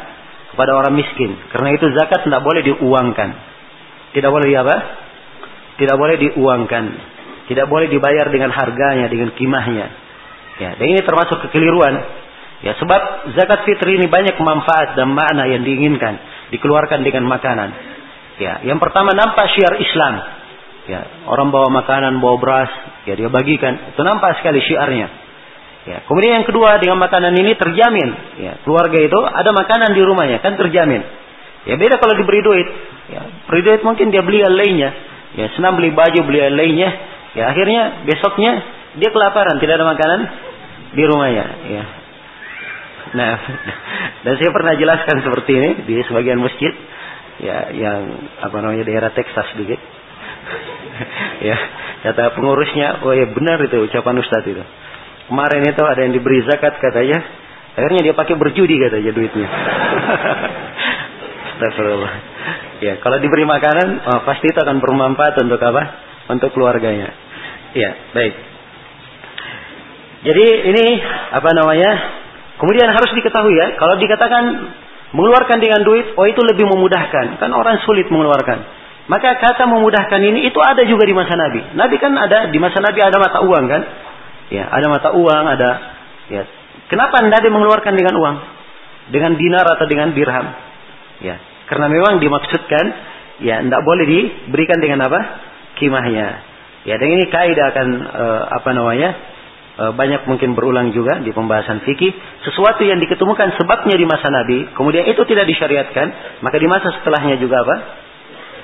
kepada 0.55 0.71
orang 0.77 0.95
miskin. 0.95 1.35
Karena 1.51 1.75
itu 1.75 1.91
zakat 1.97 2.23
tidak 2.23 2.45
boleh 2.45 2.63
diuangkan. 2.63 3.31
Tidak 4.13 4.31
boleh 4.31 4.47
di 4.47 4.57
apa? 4.59 4.77
Tidak 5.81 5.97
boleh 5.97 6.17
diuangkan. 6.21 6.85
Tidak 7.49 7.67
boleh 7.67 7.91
dibayar 7.91 8.29
dengan 8.31 8.53
harganya, 8.55 9.09
dengan 9.09 9.35
kimahnya. 9.35 9.87
Ya, 10.61 10.71
dan 10.79 10.85
ini 10.85 11.01
termasuk 11.03 11.43
kekeliruan. 11.49 11.95
Ya, 12.63 12.79
sebab 12.79 13.35
zakat 13.35 13.67
fitri 13.67 13.99
ini 13.99 14.07
banyak 14.07 14.39
manfaat 14.39 14.95
dan 14.95 15.11
makna 15.11 15.51
yang 15.51 15.67
diinginkan 15.67 16.15
dikeluarkan 16.55 17.03
dengan 17.03 17.27
makanan. 17.27 17.71
Ya, 18.39 18.63
yang 18.63 18.79
pertama 18.79 19.11
nampak 19.13 19.51
syiar 19.51 19.83
Islam. 19.83 20.15
Ya, 20.87 21.01
orang 21.27 21.51
bawa 21.51 21.71
makanan, 21.71 22.23
bawa 22.23 22.39
beras, 22.39 22.71
ya 23.07 23.19
dia 23.19 23.27
bagikan. 23.27 23.95
Itu 23.95 24.03
nampak 24.07 24.39
sekali 24.39 24.63
syiarnya. 24.63 25.07
Ya, 25.83 26.07
kemudian 26.07 26.43
yang 26.43 26.47
kedua 26.47 26.79
dengan 26.79 27.03
makanan 27.03 27.35
ini 27.35 27.59
terjamin. 27.59 28.09
Ya, 28.39 28.53
keluarga 28.63 28.99
itu 28.99 29.19
ada 29.19 29.51
makanan 29.51 29.99
di 29.99 30.03
rumahnya 30.07 30.39
kan 30.39 30.55
terjamin. 30.55 31.03
Ya 31.67 31.75
beda 31.75 31.99
kalau 31.99 32.15
diberi 32.15 32.43
duit. 32.47 32.69
Ya, 33.11 33.23
beri 33.51 33.63
duit 33.67 33.83
mungkin 33.83 34.15
dia 34.15 34.23
beli 34.23 34.43
yang 34.43 34.55
lainnya. 34.55 34.91
Ya, 35.35 35.51
senang 35.59 35.75
beli 35.79 35.91
baju, 35.91 36.21
beli 36.23 36.39
yang 36.39 36.55
lainnya. 36.55 36.91
Ya, 37.35 37.51
akhirnya 37.51 38.07
besoknya 38.07 38.53
dia 39.03 39.11
kelaparan, 39.11 39.59
tidak 39.59 39.83
ada 39.83 39.87
makanan 39.87 40.21
di 40.95 41.03
rumahnya. 41.07 41.47
Ya. 41.67 42.02
Nah, 43.13 43.35
dan 44.25 44.33
saya 44.39 44.51
pernah 44.55 44.73
jelaskan 44.79 45.27
seperti 45.27 45.53
ini 45.59 45.71
di 45.85 45.97
sebagian 46.07 46.39
masjid, 46.39 46.73
ya, 47.43 47.75
yang 47.75 48.01
apa 48.39 48.57
namanya 48.63 48.87
daerah 48.87 49.11
Texas 49.11 49.51
sedikit. 49.53 49.79
ya, 51.49 51.57
kata 52.07 52.39
pengurusnya, 52.39 53.03
oh 53.03 53.13
ya 53.13 53.27
benar 53.35 53.59
itu 53.67 53.91
ucapan 53.91 54.23
Ustadz 54.23 54.47
itu. 54.47 54.65
Kemarin 55.29 55.63
itu 55.65 55.83
ada 55.83 56.01
yang 56.03 56.15
diberi 56.15 56.47
zakat 56.47 56.79
katanya. 56.79 57.19
Akhirnya 57.73 58.05
dia 58.05 58.15
pakai 58.15 58.37
berjudi 58.37 58.77
katanya 58.77 59.11
duitnya. 59.17 59.49
Astagfirullah. 61.57 62.15
Ya, 62.83 62.99
kalau 62.99 63.23
diberi 63.23 63.47
makanan, 63.47 64.03
oh, 64.03 64.21
pasti 64.27 64.51
itu 64.51 64.59
akan 64.59 64.83
bermanfaat 64.83 65.39
untuk 65.47 65.63
apa? 65.63 65.83
Untuk 66.27 66.51
keluarganya. 66.51 67.15
Ya, 67.73 67.91
baik. 68.13 68.35
Jadi 70.23 70.47
ini 70.71 70.85
apa 71.33 71.51
namanya? 71.55 72.22
Kemudian 72.63 72.87
harus 72.95 73.11
diketahui 73.11 73.59
ya, 73.59 73.75
kalau 73.75 73.99
dikatakan 73.99 74.71
mengeluarkan 75.19 75.59
dengan 75.59 75.83
duit, 75.83 76.15
oh 76.15 76.31
itu 76.31 76.39
lebih 76.47 76.71
memudahkan. 76.71 77.43
Kan 77.43 77.51
orang 77.51 77.83
sulit 77.83 78.07
mengeluarkan. 78.07 78.63
Maka 79.11 79.35
kata 79.43 79.67
memudahkan 79.67 80.23
ini 80.23 80.47
itu 80.47 80.63
ada 80.63 80.87
juga 80.87 81.03
di 81.03 81.11
masa 81.11 81.35
Nabi. 81.35 81.75
Nabi 81.75 81.97
kan 81.99 82.15
ada 82.15 82.55
di 82.55 82.59
masa 82.63 82.79
Nabi 82.79 83.03
ada 83.03 83.19
mata 83.19 83.43
uang 83.43 83.65
kan? 83.67 83.83
Ya, 84.55 84.71
ada 84.71 84.87
mata 84.87 85.11
uang, 85.11 85.45
ada 85.51 85.71
ya. 86.31 86.43
Kenapa 86.87 87.19
Anda 87.19 87.43
mengeluarkan 87.43 87.99
dengan 87.99 88.15
uang? 88.15 88.37
Dengan 89.11 89.35
dinar 89.35 89.67
atau 89.67 89.87
dengan 89.91 90.15
dirham? 90.15 90.47
Ya, 91.19 91.43
karena 91.67 91.91
memang 91.91 92.23
dimaksudkan 92.23 92.85
ya 93.43 93.59
tidak 93.59 93.83
boleh 93.83 94.07
diberikan 94.07 94.79
dengan 94.79 95.11
apa? 95.11 95.19
Kimahnya. 95.83 96.47
Ya, 96.87 96.95
dan 96.95 97.09
ini 97.11 97.27
kaidah 97.27 97.75
akan 97.75 97.89
uh, 98.07 98.43
apa 98.55 98.71
namanya? 98.71 99.11
Uh, 99.83 99.91
banyak 99.99 100.31
mungkin 100.31 100.55
berulang 100.55 100.95
juga 100.95 101.19
di 101.27 101.35
pembahasan 101.35 101.83
fikih. 101.83 102.15
Sesuatu 102.47 102.87
yang 102.87 103.03
diketemukan 103.03 103.59
sebabnya 103.59 103.99
di 103.99 104.07
masa 104.07 104.31
Nabi, 104.31 104.71
kemudian 104.79 105.11
itu 105.11 105.19
tidak 105.27 105.43
disyariatkan, 105.51 106.39
maka 106.39 106.55
di 106.63 106.71
masa 106.71 106.95
setelahnya 106.95 107.43
juga 107.43 107.67
apa? 107.67 107.77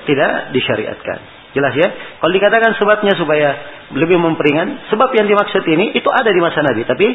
Tidak 0.07 0.55
disyariatkan. 0.55 1.17
Jelas 1.51 1.75
ya? 1.75 1.91
Kalau 2.23 2.31
dikatakan 2.31 2.71
sebabnya 2.79 3.19
supaya 3.19 3.51
lebih 3.99 4.15
memperingan, 4.15 4.87
sebab 4.87 5.11
yang 5.11 5.27
dimaksud 5.27 5.59
ini 5.67 5.91
itu 5.91 6.07
ada 6.07 6.31
di 6.31 6.39
masa 6.39 6.63
Nabi, 6.63 6.87
tapi 6.87 7.07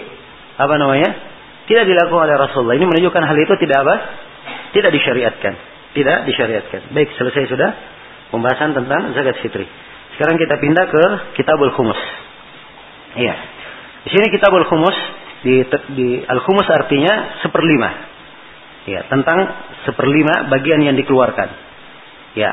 apa 0.61 0.75
namanya? 0.76 1.11
Tidak 1.64 1.84
dilakukan 1.88 2.28
oleh 2.28 2.37
Rasulullah. 2.37 2.76
Ini 2.76 2.84
menunjukkan 2.84 3.23
hal 3.25 3.37
itu 3.40 3.56
tidak 3.56 3.88
apa? 3.88 3.94
Tidak 4.76 4.90
disyariatkan. 4.92 5.52
Tidak 5.96 6.18
disyariatkan. 6.28 6.92
Baik, 6.92 7.08
selesai 7.16 7.49
sudah 7.49 7.70
pembahasan 8.28 8.76
tentang 8.76 9.16
zakat 9.16 9.40
fitri. 9.40 9.64
Sekarang 10.12 10.37
kita 10.37 10.61
pindah 10.61 10.87
ke 10.92 11.02
Kitabul 11.40 11.73
Khumus. 11.73 11.96
Iya. 13.16 13.63
Di 14.04 14.08
sini 14.12 14.26
Kitabul 14.28 14.68
Khumus 14.68 14.96
di, 15.44 15.64
di 15.96 16.08
Al 16.25 16.40
Khumus 16.44 16.68
artinya 16.68 17.40
seperlima. 17.44 17.90
Ya, 18.84 19.00
tentang 19.08 19.49
seperlima 19.88 20.52
bagian 20.52 20.80
yang 20.84 20.96
dikeluarkan. 20.96 21.49
Ya. 22.37 22.52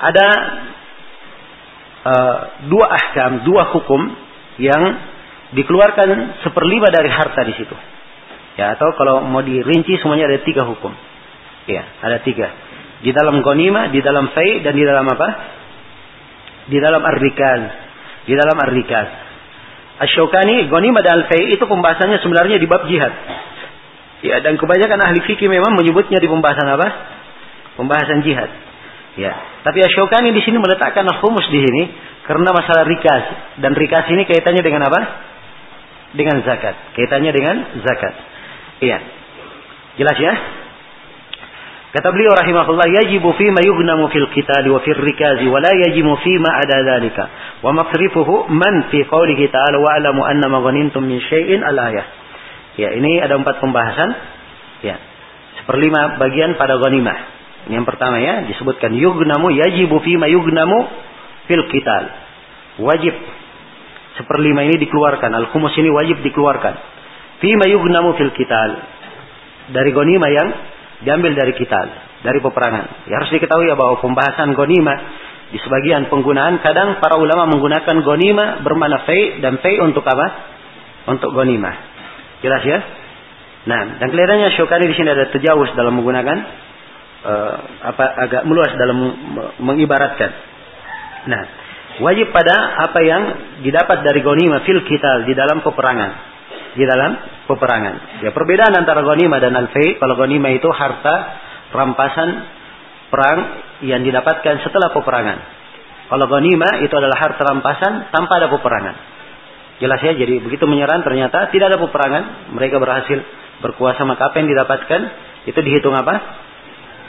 Ada 0.00 0.26
uh, 2.04 2.38
dua 2.68 2.86
ahkam, 2.92 3.44
dua 3.48 3.72
hukum 3.72 4.00
yang 4.60 4.82
dikeluarkan 5.56 6.40
seperlima 6.44 6.92
dari 6.92 7.08
harta 7.08 7.40
di 7.44 7.56
situ. 7.56 7.76
Ya, 8.60 8.76
atau 8.76 8.92
kalau 9.00 9.24
mau 9.24 9.40
dirinci 9.40 9.96
semuanya 10.04 10.28
ada 10.28 10.44
tiga 10.44 10.68
hukum. 10.68 10.92
Ya, 11.64 11.88
ada 12.04 12.20
tiga. 12.20 12.52
Di 13.00 13.16
dalam 13.16 13.40
gonima, 13.40 13.88
di 13.88 14.04
dalam 14.04 14.28
fai, 14.36 14.60
dan 14.60 14.76
di 14.76 14.84
dalam 14.84 15.08
apa? 15.08 15.28
Di 16.68 16.76
dalam 16.76 17.00
ar-rikaz. 17.00 17.62
Di 18.28 18.34
dalam 18.36 18.56
ar-rikaz. 18.60 19.29
Asyokani, 20.00 20.72
gonima 20.72 21.04
dan 21.04 21.20
al-fai 21.20 21.52
itu 21.52 21.60
pembahasannya 21.60 22.24
sebenarnya 22.24 22.56
di 22.56 22.64
bab 22.64 22.88
jihad. 22.88 23.12
Ya, 24.24 24.40
dan 24.40 24.56
kebanyakan 24.56 25.00
ahli 25.00 25.20
fikih 25.24 25.48
memang 25.48 25.76
menyebutnya 25.76 26.16
di 26.16 26.28
pembahasan 26.28 26.68
apa? 26.72 26.88
Pembahasan 27.76 28.24
jihad. 28.24 28.48
Ya, 29.20 29.36
tapi 29.60 29.84
Asyokani 29.84 30.32
di 30.32 30.40
sini 30.40 30.56
meletakkan 30.56 31.04
al-khumus 31.04 31.44
di 31.52 31.60
sini 31.60 31.82
karena 32.24 32.48
masalah 32.48 32.88
rikas 32.88 33.24
dan 33.60 33.76
rikas 33.76 34.08
ini 34.08 34.24
kaitannya 34.24 34.64
dengan 34.64 34.88
apa? 34.88 35.00
Dengan 36.16 36.40
zakat. 36.48 36.96
Kaitannya 36.96 37.32
dengan 37.36 37.56
zakat. 37.84 38.14
Iya. 38.80 38.98
Jelas 40.00 40.16
ya? 40.16 40.32
Kata 41.90 42.06
beliau 42.14 42.30
rahimahullah, 42.30 43.02
yajibu 43.02 43.34
fi 43.34 43.50
ma 43.50 43.66
yughnamu 43.66 44.06
fil 44.14 44.30
qital 44.30 44.62
wa 44.70 44.78
fil 44.86 44.94
rikazi 44.94 45.42
wa 45.50 45.58
la 45.58 45.74
yajibu 45.74 46.14
fi 46.22 46.38
ma 46.38 46.62
ada 46.62 46.86
dhalika. 46.86 47.24
Wa 47.66 47.74
maqrifuhu 47.74 48.46
man 48.46 48.94
fi 48.94 49.02
qawlihi 49.02 49.50
ta'ala 49.50 49.74
wa 49.82 49.90
alamu 49.98 50.22
anna 50.22 50.46
ma 50.46 50.62
ghanimtum 50.62 51.02
min 51.02 51.18
syai'in 51.18 51.66
al-ayah. 51.66 52.06
Ya, 52.78 52.94
ini 52.94 53.18
ada 53.18 53.34
empat 53.34 53.58
pembahasan. 53.58 54.06
Ya. 54.86 55.02
Seperlima 55.58 56.14
bagian 56.22 56.54
pada 56.54 56.78
ghanimah. 56.78 57.42
Yang 57.74 57.84
pertama 57.90 58.22
ya 58.22 58.46
disebutkan 58.46 58.94
yugnamu 58.94 59.50
yajibu 59.50 59.98
ma 60.14 60.30
yugnamu 60.30 60.78
fil 61.50 61.66
qital. 61.74 62.06
Wajib 62.86 63.18
seperlima 64.14 64.62
ini 64.62 64.78
dikeluarkan. 64.78 65.34
Al-khumus 65.34 65.74
ini 65.74 65.90
wajib 65.90 66.22
dikeluarkan. 66.22 66.74
ma 67.58 67.66
yugnamu 67.66 68.14
fil 68.14 68.30
qital. 68.30 68.78
Dari 69.74 69.90
gonima 69.90 70.30
yang 70.30 70.48
diambil 71.04 71.32
dari 71.32 71.52
qital, 71.56 71.86
dari 72.24 72.38
peperangan. 72.40 73.08
Ya 73.08 73.20
harus 73.20 73.32
diketahui 73.32 73.68
ya 73.68 73.76
bahwa 73.76 74.00
pembahasan 74.00 74.52
gonima 74.52 74.94
di 75.50 75.58
sebagian 75.58 76.06
penggunaan 76.06 76.62
kadang 76.62 77.02
para 77.02 77.18
ulama 77.18 77.50
menggunakan 77.50 78.06
gonima 78.06 78.62
bermana 78.62 79.02
fei 79.08 79.42
dan 79.42 79.58
fei 79.58 79.80
untuk 79.82 80.06
apa? 80.06 80.26
Untuk 81.10 81.34
gonima. 81.34 81.74
Jelas 82.44 82.62
ya? 82.62 82.78
Nah, 83.60 84.00
dan 84.00 84.08
kelihatannya 84.08 84.56
Syukani 84.56 84.88
di 84.88 84.96
sini 84.96 85.12
ada 85.12 85.28
terjauh 85.28 85.68
dalam 85.76 86.00
menggunakan 86.00 86.38
uh, 87.24 87.54
apa 87.92 88.04
agak 88.24 88.42
meluas 88.48 88.72
dalam 88.76 88.96
mengibaratkan. 89.60 90.30
Nah, 91.28 91.42
wajib 92.00 92.32
pada 92.32 92.88
apa 92.88 93.00
yang 93.04 93.22
didapat 93.60 94.00
dari 94.00 94.24
gonima 94.24 94.64
fil 94.64 94.80
kital 94.88 95.28
di 95.28 95.36
dalam 95.36 95.60
peperangan. 95.60 96.10
Di 96.74 96.84
dalam 96.86 97.16
peperangan. 97.50 98.22
Ya 98.22 98.30
perbedaan 98.30 98.72
antara 98.74 99.02
gonima 99.02 99.42
dan 99.42 99.58
alfei. 99.58 99.98
Kalau 99.98 100.14
gonima 100.14 100.54
itu 100.54 100.70
harta 100.70 101.14
rampasan 101.74 102.28
perang 103.10 103.38
yang 103.82 104.06
didapatkan 104.06 104.62
setelah 104.62 104.94
peperangan. 104.94 105.38
Kalau 106.10 106.26
gonima 106.26 106.82
itu 106.82 106.94
adalah 106.94 107.18
harta 107.18 107.42
rampasan 107.42 108.10
tanpa 108.10 108.38
ada 108.38 108.50
peperangan. 108.50 108.94
Jelas 109.80 110.00
ya, 110.04 110.12
jadi 110.12 110.44
begitu 110.44 110.68
menyerang 110.68 111.00
ternyata 111.00 111.48
tidak 111.48 111.72
ada 111.72 111.78
peperangan, 111.80 112.52
mereka 112.52 112.76
berhasil 112.76 113.16
berkuasa 113.64 114.04
maka 114.04 114.28
apa 114.28 114.36
yang 114.42 114.48
didapatkan 114.52 115.00
itu 115.48 115.56
dihitung 115.56 115.96
apa? 115.96 116.14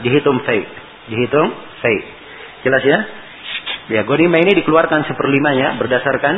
dihitung 0.01 0.41
fake. 0.41 0.69
Dihitung 1.11 1.49
fake. 1.83 2.05
Jelas 2.65 2.83
ya? 2.85 2.99
Ya, 3.91 4.01
ghanimah 4.07 4.39
ini 4.39 4.51
dikeluarkan 4.63 5.03
seperlimanya 5.09 5.75
berdasarkan 5.81 6.35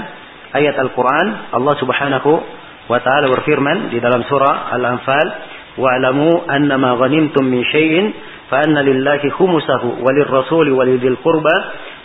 ayat 0.56 0.76
Al-Quran. 0.80 1.54
Allah 1.54 1.76
subhanahu 1.78 2.32
wa 2.90 3.00
ta'ala 3.00 3.32
berfirman 3.32 3.92
di 3.94 4.00
dalam 4.04 4.24
surah 4.28 4.74
Al-Anfal. 4.76 5.28
Wa'alamu 5.74 6.46
annama 6.46 7.02
ghanimtum 7.02 7.50
min 7.50 7.66
syai'in 7.66 8.14
fa'anna 8.46 8.86
lillahi 8.86 9.34
khumusahu 9.34 10.06
walir 10.06 10.30
rasuli 10.30 10.70
walidil 10.70 11.18
qurba 11.18 11.56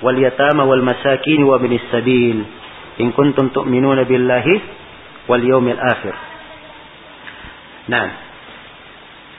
wal 0.01 0.17
yatama 0.17 0.65
wal 0.65 0.81
masakin 0.81 1.45
wa 1.45 1.61
binis 1.61 1.85
sabil. 1.93 2.41
In 2.97 3.13
kuntum 3.13 3.53
tu'minuna 3.53 4.09
billahi 4.09 4.55
wal 5.29 5.45
yawmil 5.45 5.77
akhir. 5.77 6.15
Nah, 7.93 8.29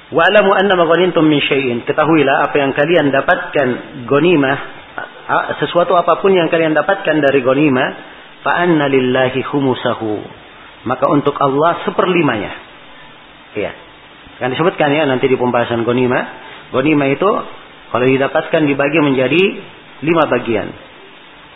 Wa'lamu 0.09 0.57
anna 0.57 0.73
ma 0.73 0.89
ghanimtum 0.89 1.21
min 1.21 1.37
syai'in. 1.37 1.85
Ketahuilah 1.85 2.49
apa 2.49 2.55
yang 2.57 2.73
kalian 2.73 3.13
dapatkan 3.13 3.67
ghanimah, 4.09 4.57
sesuatu 5.61 5.93
apapun 5.93 6.33
yang 6.33 6.49
kalian 6.49 6.73
dapatkan 6.73 7.21
dari 7.21 7.45
ghanimah, 7.45 7.87
fa 8.41 8.57
anna 8.57 8.89
lillahi 8.89 9.45
khumusahu. 9.45 10.38
Maka 10.87 11.05
untuk 11.11 11.35
Allah 11.35 11.83
seperlimanya. 11.83 12.51
Ya. 13.57 13.71
Kan 14.39 14.55
disebutkan 14.55 14.87
ya 14.95 15.03
nanti 15.03 15.27
di 15.27 15.35
pembahasan 15.35 15.83
ghanimah. 15.83 16.23
Ghanimah 16.71 17.07
itu 17.11 17.29
kalau 17.89 18.05
didapatkan 18.05 18.61
dibagi 18.63 18.99
menjadi 19.03 19.41
lima 20.05 20.23
bagian. 20.29 20.67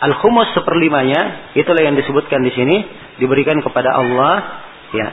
Al-khumus 0.04 0.52
seperlimanya, 0.52 1.54
itulah 1.56 1.80
yang 1.80 1.96
disebutkan 1.96 2.44
di 2.44 2.52
sini, 2.52 2.76
diberikan 3.16 3.56
kepada 3.64 3.94
Allah, 3.94 4.34
ya, 4.92 5.08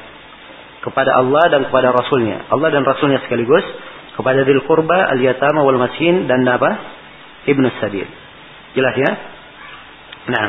kepada 0.84 1.15
Allah 1.15 1.44
dan 1.48 1.62
kepada 1.70 1.96
Rasulnya. 1.96 2.50
Allah 2.51 2.75
dan 2.75 2.84
Rasulnya 2.84 3.24
sekaligus 3.24 3.63
kepada 4.20 4.44
dil 4.44 4.60
kurba, 4.68 5.08
al 5.08 5.22
yatama 5.22 5.63
wal 5.63 5.80
masin 5.80 6.27
dan 6.27 6.44
apa? 6.44 6.72
Ibnu 7.48 7.68
Sabil. 7.80 8.10
Jelas 8.75 8.96
ya? 9.00 9.12
Nah, 10.27 10.46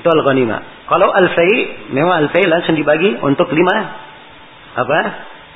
itu 0.00 0.06
al 0.08 0.22
ghanimah. 0.24 0.73
Kalau 0.84 1.08
al-fai, 1.08 1.88
memang 1.92 2.28
al-fai 2.28 2.44
langsung 2.44 2.76
dibagi 2.76 3.16
untuk 3.24 3.48
lima 3.56 3.76
apa? 4.74 5.00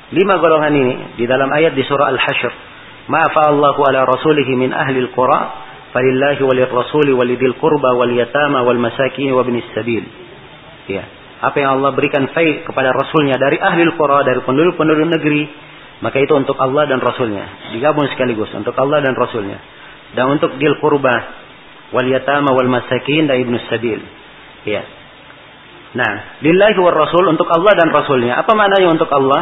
Lima 0.09 0.41
golongan 0.41 0.73
ini 0.73 0.93
di 1.21 1.29
dalam 1.29 1.51
ayat 1.53 1.77
di 1.77 1.85
surah 1.85 2.09
Al-Hasyr. 2.09 2.53
Ma'afa 3.09 3.53
Allahu 3.53 3.81
ala 3.85 4.09
rasulihi 4.09 4.57
min 4.57 4.73
ahli 4.73 5.05
al-qura 5.05 5.39
falillahi 5.93 6.41
walir 6.45 6.69
rasuli 6.69 7.13
walidil 7.13 7.57
qurba 7.61 7.93
wal 7.93 8.09
yatama 8.09 8.65
wal 8.65 8.79
masakin 8.81 9.29
wa 9.37 9.45
ibnis 9.45 9.69
sabil. 9.77 10.01
Ya. 10.89 11.05
Apa 11.39 11.61
yang 11.61 11.79
Allah 11.79 11.93
berikan 11.93 12.25
fai 12.33 12.65
kepada 12.65 12.89
rasulnya 12.89 13.37
dari 13.37 13.61
ahli 13.61 13.85
al-qura 13.85 14.25
dari 14.25 14.41
penduduk-penduduk 14.41 15.07
negeri, 15.13 15.45
maka 16.01 16.17
itu 16.25 16.33
untuk 16.33 16.57
Allah 16.57 16.89
dan 16.89 16.97
rasulnya. 17.05 17.75
Digabung 17.77 18.09
sekaligus 18.09 18.49
untuk 18.57 18.73
Allah 18.81 19.05
dan 19.05 19.13
rasulnya. 19.13 19.61
Dan 20.17 20.41
untuk 20.41 20.57
dil 20.57 20.73
qurba 20.81 21.15
wal 21.93 22.07
yatama 22.09 22.49
wal 22.49 22.69
masakin 22.69 23.29
dan 23.29 23.45
ibnus 23.45 23.61
sabil. 23.69 24.01
Ya. 24.65 24.98
Nah, 25.89 26.41
lillahi 26.45 26.77
wa 26.77 26.93
rasul 26.93 27.25
untuk 27.33 27.49
Allah 27.49 27.73
dan 27.73 27.89
rasulnya. 27.89 28.37
Apa 28.37 28.53
maknanya 28.53 28.93
untuk 28.93 29.09
Allah? 29.09 29.41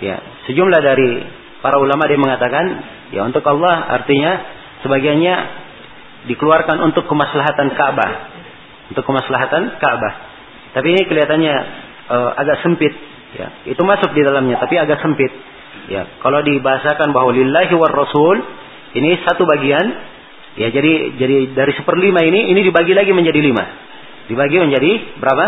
Ya, 0.00 0.16
sejumlah 0.48 0.80
dari 0.80 1.20
para 1.60 1.76
ulama 1.76 2.08
dia 2.08 2.16
mengatakan, 2.16 2.64
ya 3.12 3.28
untuk 3.28 3.44
Allah 3.44 4.00
artinya 4.00 4.32
sebagiannya 4.80 5.34
dikeluarkan 6.32 6.80
untuk 6.88 7.04
kemaslahatan 7.04 7.76
Ka'bah. 7.76 8.12
Untuk 8.88 9.04
kemaslahatan 9.04 9.76
Ka'bah. 9.76 10.14
Tapi 10.72 10.86
ini 10.96 11.02
kelihatannya 11.04 11.54
uh, 12.08 12.30
agak 12.40 12.64
sempit, 12.64 12.92
ya. 13.36 13.68
Itu 13.68 13.84
masuk 13.84 14.16
di 14.16 14.24
dalamnya, 14.24 14.56
tapi 14.64 14.80
agak 14.80 15.04
sempit. 15.04 15.28
Ya, 15.92 16.08
kalau 16.24 16.40
dibahasakan 16.40 17.12
bahwa 17.12 17.36
lillahi 17.36 17.74
war 17.76 17.92
rasul 17.92 18.40
ini 18.96 19.20
satu 19.26 19.44
bagian, 19.44 19.86
ya 20.56 20.72
jadi 20.72 20.92
jadi 21.18 21.36
dari 21.52 21.72
seperlima 21.76 22.24
ini 22.24 22.48
ini 22.54 22.60
dibagi 22.64 22.96
lagi 22.96 23.12
menjadi 23.12 23.38
lima. 23.42 23.89
Dibagi 24.30 24.62
menjadi 24.62 25.18
berapa? 25.18 25.46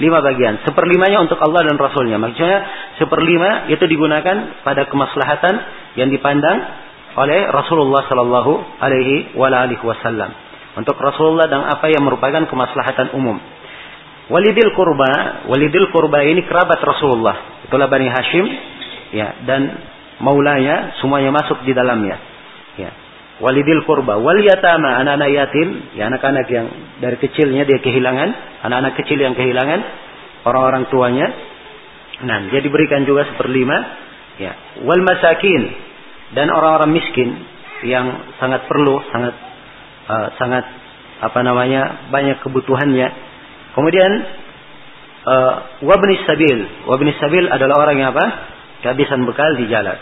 Lima 0.00 0.24
bagian. 0.24 0.64
Seperlimanya 0.64 1.24
untuk 1.24 1.36
Allah 1.40 1.68
dan 1.68 1.76
Rasulnya. 1.76 2.16
Maksudnya 2.16 2.58
seperlima 3.00 3.68
itu 3.72 3.84
digunakan 3.84 4.60
pada 4.64 4.88
kemaslahatan 4.88 5.54
yang 5.96 6.08
dipandang 6.12 6.58
oleh 7.16 7.48
Rasulullah 7.48 8.04
Sallallahu 8.08 8.80
Alaihi 8.80 9.32
Wasallam. 9.36 10.30
Untuk 10.76 11.00
Rasulullah 11.00 11.48
dan 11.48 11.64
apa 11.64 11.88
yang 11.88 12.04
merupakan 12.04 12.44
kemaslahatan 12.44 13.16
umum. 13.16 13.40
Walidil 14.28 14.76
kurba, 14.76 15.48
walidil 15.48 15.88
kurba 15.88 16.20
ini 16.28 16.44
kerabat 16.44 16.76
Rasulullah. 16.84 17.64
Itulah 17.64 17.88
Bani 17.88 18.12
Hashim, 18.12 18.44
ya, 19.16 19.32
dan 19.48 19.80
maulanya 20.20 20.92
semuanya 21.00 21.32
masuk 21.32 21.64
di 21.64 21.72
dalamnya. 21.72 22.35
Walidil 23.36 23.84
kurba 23.84 24.16
wal 24.16 24.40
yatama 24.40 24.96
anak-anak 25.04 25.28
yatim. 25.28 25.68
Ya 25.92 26.08
anak-anak 26.08 26.46
yang 26.48 26.66
dari 27.04 27.20
kecilnya 27.20 27.68
dia 27.68 27.84
kehilangan. 27.84 28.28
Anak-anak 28.64 28.96
kecil 29.04 29.20
yang 29.20 29.36
kehilangan 29.36 29.80
orang-orang 30.48 30.88
tuanya. 30.88 31.28
Nah 32.24 32.48
dia 32.48 32.64
diberikan 32.64 33.04
juga 33.04 33.28
seperlima. 33.28 33.76
Ya 34.40 34.56
wal 34.88 35.04
masakin 35.04 35.62
dan 36.32 36.48
orang-orang 36.48 36.96
miskin 36.96 37.36
yang 37.84 38.32
sangat 38.40 38.64
perlu 38.72 39.04
sangat 39.12 39.36
uh, 40.08 40.28
sangat 40.40 40.64
apa 41.20 41.40
namanya 41.44 42.08
banyak 42.08 42.40
kebutuhannya. 42.40 43.08
Kemudian 43.76 44.10
uh, 45.28 45.54
wabnis 45.84 46.24
sabil. 46.24 46.88
Wabnis 46.88 47.20
sabil 47.20 47.44
adalah 47.52 47.84
orang 47.84 48.00
yang 48.00 48.16
apa? 48.16 48.26
Kehabisan 48.80 49.28
bekal 49.28 49.60
di 49.60 49.68
jalan. 49.68 50.00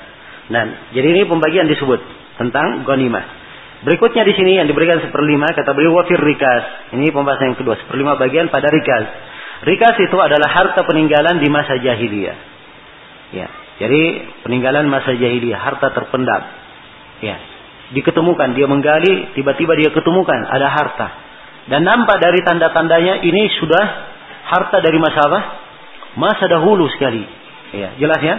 Nah 0.54 0.94
jadi 0.94 1.18
ini 1.18 1.26
pembagian 1.26 1.66
disebut 1.66 2.24
tentang 2.38 2.82
ghanimah. 2.82 3.44
Berikutnya 3.84 4.24
di 4.24 4.32
sini 4.32 4.56
yang 4.56 4.64
diberikan 4.64 4.96
seperlima 5.04 5.52
kata 5.52 5.76
beliau 5.76 5.92
wafir 6.00 6.16
rikas. 6.16 6.97
Ini 6.97 7.12
pembahasan 7.12 7.52
yang 7.52 7.58
kedua, 7.60 7.76
seperlima 7.84 8.16
bagian 8.16 8.49
pada 8.49 8.73
rikas. 8.73 9.04
Rikas 9.64 9.97
itu 10.00 10.16
adalah 10.16 10.49
harta 10.49 10.82
peninggalan 10.88 11.36
di 11.40 11.49
masa 11.52 11.76
jahiliyah. 11.76 12.36
Ya, 13.36 13.49
jadi 13.84 14.02
peninggalan 14.40 14.88
masa 14.88 15.12
jahiliyah, 15.12 15.60
harta 15.60 15.92
terpendam. 15.92 16.42
Ya, 17.20 17.36
diketemukan 17.92 18.56
dia 18.56 18.64
menggali, 18.64 19.36
tiba-tiba 19.36 19.76
dia 19.76 19.92
ketemukan 19.92 20.49
ada 20.49 20.68
harta. 20.73 21.08
Dan 21.68 21.84
nampak 21.84 22.20
dari 22.20 22.40
tanda-tandanya 22.40 23.20
ini 23.20 23.52
sudah 23.60 23.84
harta 24.49 24.80
dari 24.80 24.97
masa 24.97 25.28
apa? 25.28 25.40
Masa 26.16 26.44
dahulu 26.49 26.88
sekali. 26.88 27.25
Ya, 27.76 27.97
jelas 28.00 28.20
ya? 28.25 28.36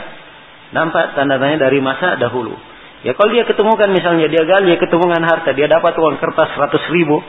Nampak 0.74 1.14
tanda-tandanya 1.14 1.70
dari 1.70 1.78
masa 1.86 2.18
dahulu. 2.18 2.58
Ya 3.06 3.14
kalau 3.14 3.30
dia 3.30 3.46
ketemukan 3.46 3.86
misalnya 3.94 4.26
dia 4.26 4.42
gali, 4.50 4.74
dia 4.74 4.82
ketemukan 4.82 5.22
harta, 5.22 5.54
dia 5.54 5.70
dapat 5.70 5.94
uang 5.94 6.18
kertas 6.18 6.58
100 6.58 6.90
ribu, 6.90 7.22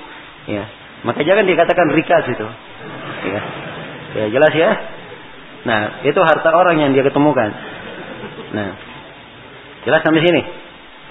ya 0.48 0.64
maka 1.04 1.20
jangan 1.20 1.44
dikatakan 1.44 1.92
rikas 1.92 2.24
itu. 2.32 2.46
Ya, 3.28 3.40
ya 4.16 4.24
jelas 4.32 4.52
ya. 4.56 4.70
Nah 5.68 5.80
itu 6.08 6.16
harta 6.16 6.48
orang 6.56 6.80
yang 6.80 6.96
dia 6.96 7.04
ketemukan. 7.04 7.52
Nah 8.56 8.68
jelas 9.84 10.00
sampai 10.00 10.24
sini. 10.24 10.42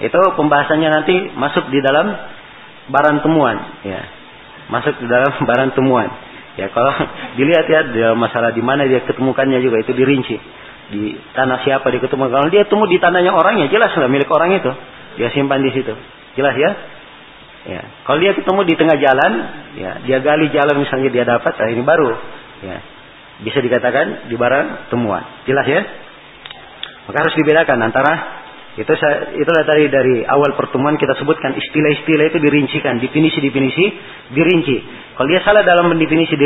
Itu 0.02 0.18
pembahasannya 0.34 0.88
nanti 0.90 1.14
masuk 1.38 1.70
di 1.70 1.78
dalam 1.78 2.10
barang 2.90 3.22
temuan, 3.22 3.56
ya 3.86 4.02
masuk 4.66 4.98
di 4.98 5.06
dalam 5.06 5.30
barang 5.48 5.78
temuan. 5.78 6.10
Ya 6.58 6.74
kalau 6.74 6.90
dilihat 7.38 7.70
ya 7.70 8.18
masalah 8.18 8.50
di 8.50 8.66
mana 8.66 8.82
dia 8.90 8.98
ketemukannya 9.06 9.62
juga 9.62 9.78
itu 9.78 9.94
dirinci 9.94 10.65
di 10.86 11.18
tanah 11.34 11.66
siapa 11.66 11.86
dia 11.90 11.98
ketemu? 11.98 12.30
Kalau 12.30 12.48
dia 12.50 12.62
temu 12.66 12.84
di 12.86 12.98
tanahnya 13.02 13.34
orangnya 13.34 13.66
jelas 13.66 13.90
lah 13.98 14.06
milik 14.06 14.30
orang 14.30 14.54
itu. 14.54 14.70
Dia 15.18 15.32
simpan 15.34 15.64
di 15.64 15.70
situ. 15.74 15.94
Jelas 16.38 16.54
ya? 16.54 16.70
Ya. 17.66 17.82
Kalau 18.06 18.18
dia 18.22 18.32
ketemu 18.38 18.60
di 18.62 18.74
tengah 18.78 18.96
jalan 19.00 19.32
ya 19.74 19.90
dia 20.06 20.18
gali 20.22 20.46
jalan 20.54 20.76
misalnya 20.78 21.10
dia 21.10 21.24
dapat 21.26 21.52
nah 21.58 21.68
ini 21.70 21.82
baru. 21.82 22.10
Ya. 22.62 22.78
Bisa 23.42 23.58
dikatakan 23.58 24.30
di 24.30 24.36
barang 24.38 24.92
temuan. 24.94 25.26
Jelas 25.50 25.66
ya? 25.66 25.82
Maka 27.10 27.16
harus 27.22 27.34
dibedakan 27.34 27.78
antara 27.82 28.14
itu 28.76 28.92
itulah 29.40 29.64
tadi 29.64 29.88
dari 29.88 30.20
awal 30.28 30.52
pertemuan 30.52 31.00
kita 31.00 31.16
sebutkan 31.16 31.56
istilah-istilah 31.56 32.28
itu 32.28 32.38
dirincikan 32.44 33.00
definisi-definisi 33.00 33.84
dirinci. 34.36 34.76
Kalau 35.16 35.28
dia 35.32 35.40
salah 35.40 35.64
dalam 35.64 35.96
mendefinisi 35.96 36.36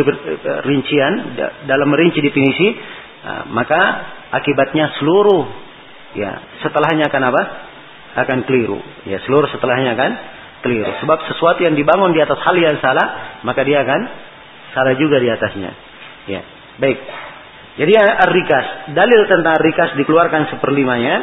rincian 0.62 1.34
dalam 1.66 1.90
merinci 1.90 2.22
definisi 2.22 2.78
Nah, 3.20 3.42
maka 3.52 3.80
akibatnya 4.32 4.96
seluruh 4.96 5.44
ya 6.16 6.40
setelahnya 6.64 7.12
akan 7.12 7.22
apa? 7.28 7.42
Akan 8.26 8.38
keliru. 8.48 8.80
Ya 9.06 9.20
seluruh 9.22 9.46
setelahnya 9.52 9.94
akan 9.94 10.10
keliru. 10.64 10.88
Sebab 11.04 11.18
sesuatu 11.30 11.60
yang 11.62 11.76
dibangun 11.76 12.16
di 12.16 12.20
atas 12.20 12.40
hal 12.40 12.56
yang 12.56 12.80
salah, 12.80 13.40
maka 13.44 13.60
dia 13.62 13.84
akan 13.84 14.00
salah 14.72 14.94
juga 14.96 15.20
di 15.20 15.28
atasnya. 15.28 15.70
Ya, 16.28 16.40
baik. 16.80 16.98
Jadi 17.80 17.92
ar-rikas, 17.96 18.92
dalil 18.92 19.20
tentang 19.30 19.56
rikas 19.62 19.96
dikeluarkan 19.96 20.52
seperlimanya 20.52 21.16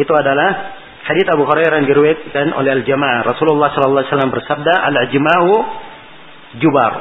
itu 0.00 0.10
adalah 0.10 0.80
hadits 1.04 1.30
Abu 1.30 1.44
Hurairah 1.44 1.84
yang 1.84 1.88
diriwayatkan 1.90 2.46
oleh 2.56 2.80
al-jamaah. 2.80 3.28
Rasulullah 3.28 3.70
sallallahu 3.70 4.02
alaihi 4.02 4.12
wasallam 4.14 4.32
bersabda, 4.32 4.72
"Al-ajma'u 4.88 5.54
jubar 6.58 6.92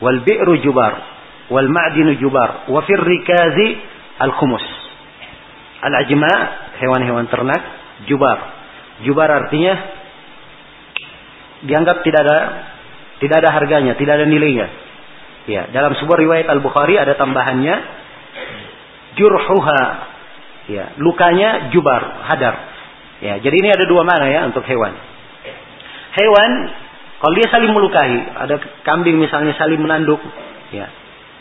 wal 0.00 0.18
bi'ru 0.24 0.58
jubar." 0.64 1.17
Wal 1.48 1.68
ma'dinu 1.68 2.16
jubar 2.20 2.68
wa 2.68 2.80
fir 2.84 3.00
rikazi 3.00 3.68
al 4.20 4.32
khumus. 4.36 4.64
Al 5.82 5.94
ajma 6.04 6.32
hewan-hewan 6.80 7.26
ternak 7.32 7.62
jubar. 8.06 8.38
Jubar 9.06 9.30
artinya 9.30 9.74
dianggap 11.62 12.02
tidak 12.06 12.20
ada 12.26 12.38
tidak 13.18 13.36
ada 13.42 13.50
harganya 13.54 13.92
tidak 13.96 14.22
ada 14.22 14.26
nilainya. 14.28 14.68
Ya 15.48 15.62
dalam 15.72 15.96
sebuah 15.96 16.18
riwayat 16.20 16.46
al 16.50 16.60
bukhari 16.60 17.00
ada 17.00 17.16
tambahannya 17.16 17.76
jurhuha. 19.16 19.82
Ya 20.68 20.84
lukanya 21.00 21.72
jubar 21.72 22.28
hadar. 22.28 22.54
Ya 23.24 23.40
jadi 23.40 23.56
ini 23.56 23.68
ada 23.72 23.88
dua 23.88 24.04
mana 24.04 24.28
ya 24.28 24.44
untuk 24.46 24.62
hewan. 24.68 24.92
Hewan 26.12 26.50
kalau 27.18 27.34
dia 27.34 27.48
saling 27.50 27.72
melukai 27.74 28.14
ada 28.36 28.60
kambing 28.86 29.18
misalnya 29.18 29.56
saling 29.58 29.80
menanduk 29.82 30.22
ya 30.70 30.86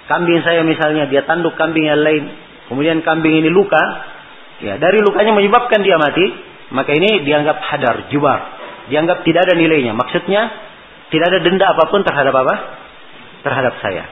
Kambing 0.08 0.40
saya 0.44 0.64
misalnya 0.64 1.12
dia 1.12 1.28
tanduk 1.28 1.60
kambing 1.60 1.84
yang 1.84 2.00
lain, 2.00 2.32
kemudian 2.72 3.04
kambing 3.04 3.44
ini 3.44 3.52
luka, 3.52 3.80
ya 4.64 4.80
dari 4.80 5.04
lukanya 5.04 5.36
menyebabkan 5.36 5.84
dia 5.84 6.00
mati, 6.00 6.26
maka 6.72 6.96
ini 6.96 7.28
dianggap 7.28 7.60
hadar, 7.60 8.08
jubar, 8.12 8.40
dianggap 8.88 9.28
tidak 9.28 9.52
ada 9.52 9.60
nilainya. 9.60 9.92
Maksudnya 9.92 10.48
tidak 11.12 11.28
ada 11.32 11.40
denda 11.44 11.66
apa 11.76 11.92
pun 11.92 12.08
terhadap 12.08 12.36
apa? 12.36 12.56
Terhadap 13.44 13.74
saya 13.84 14.04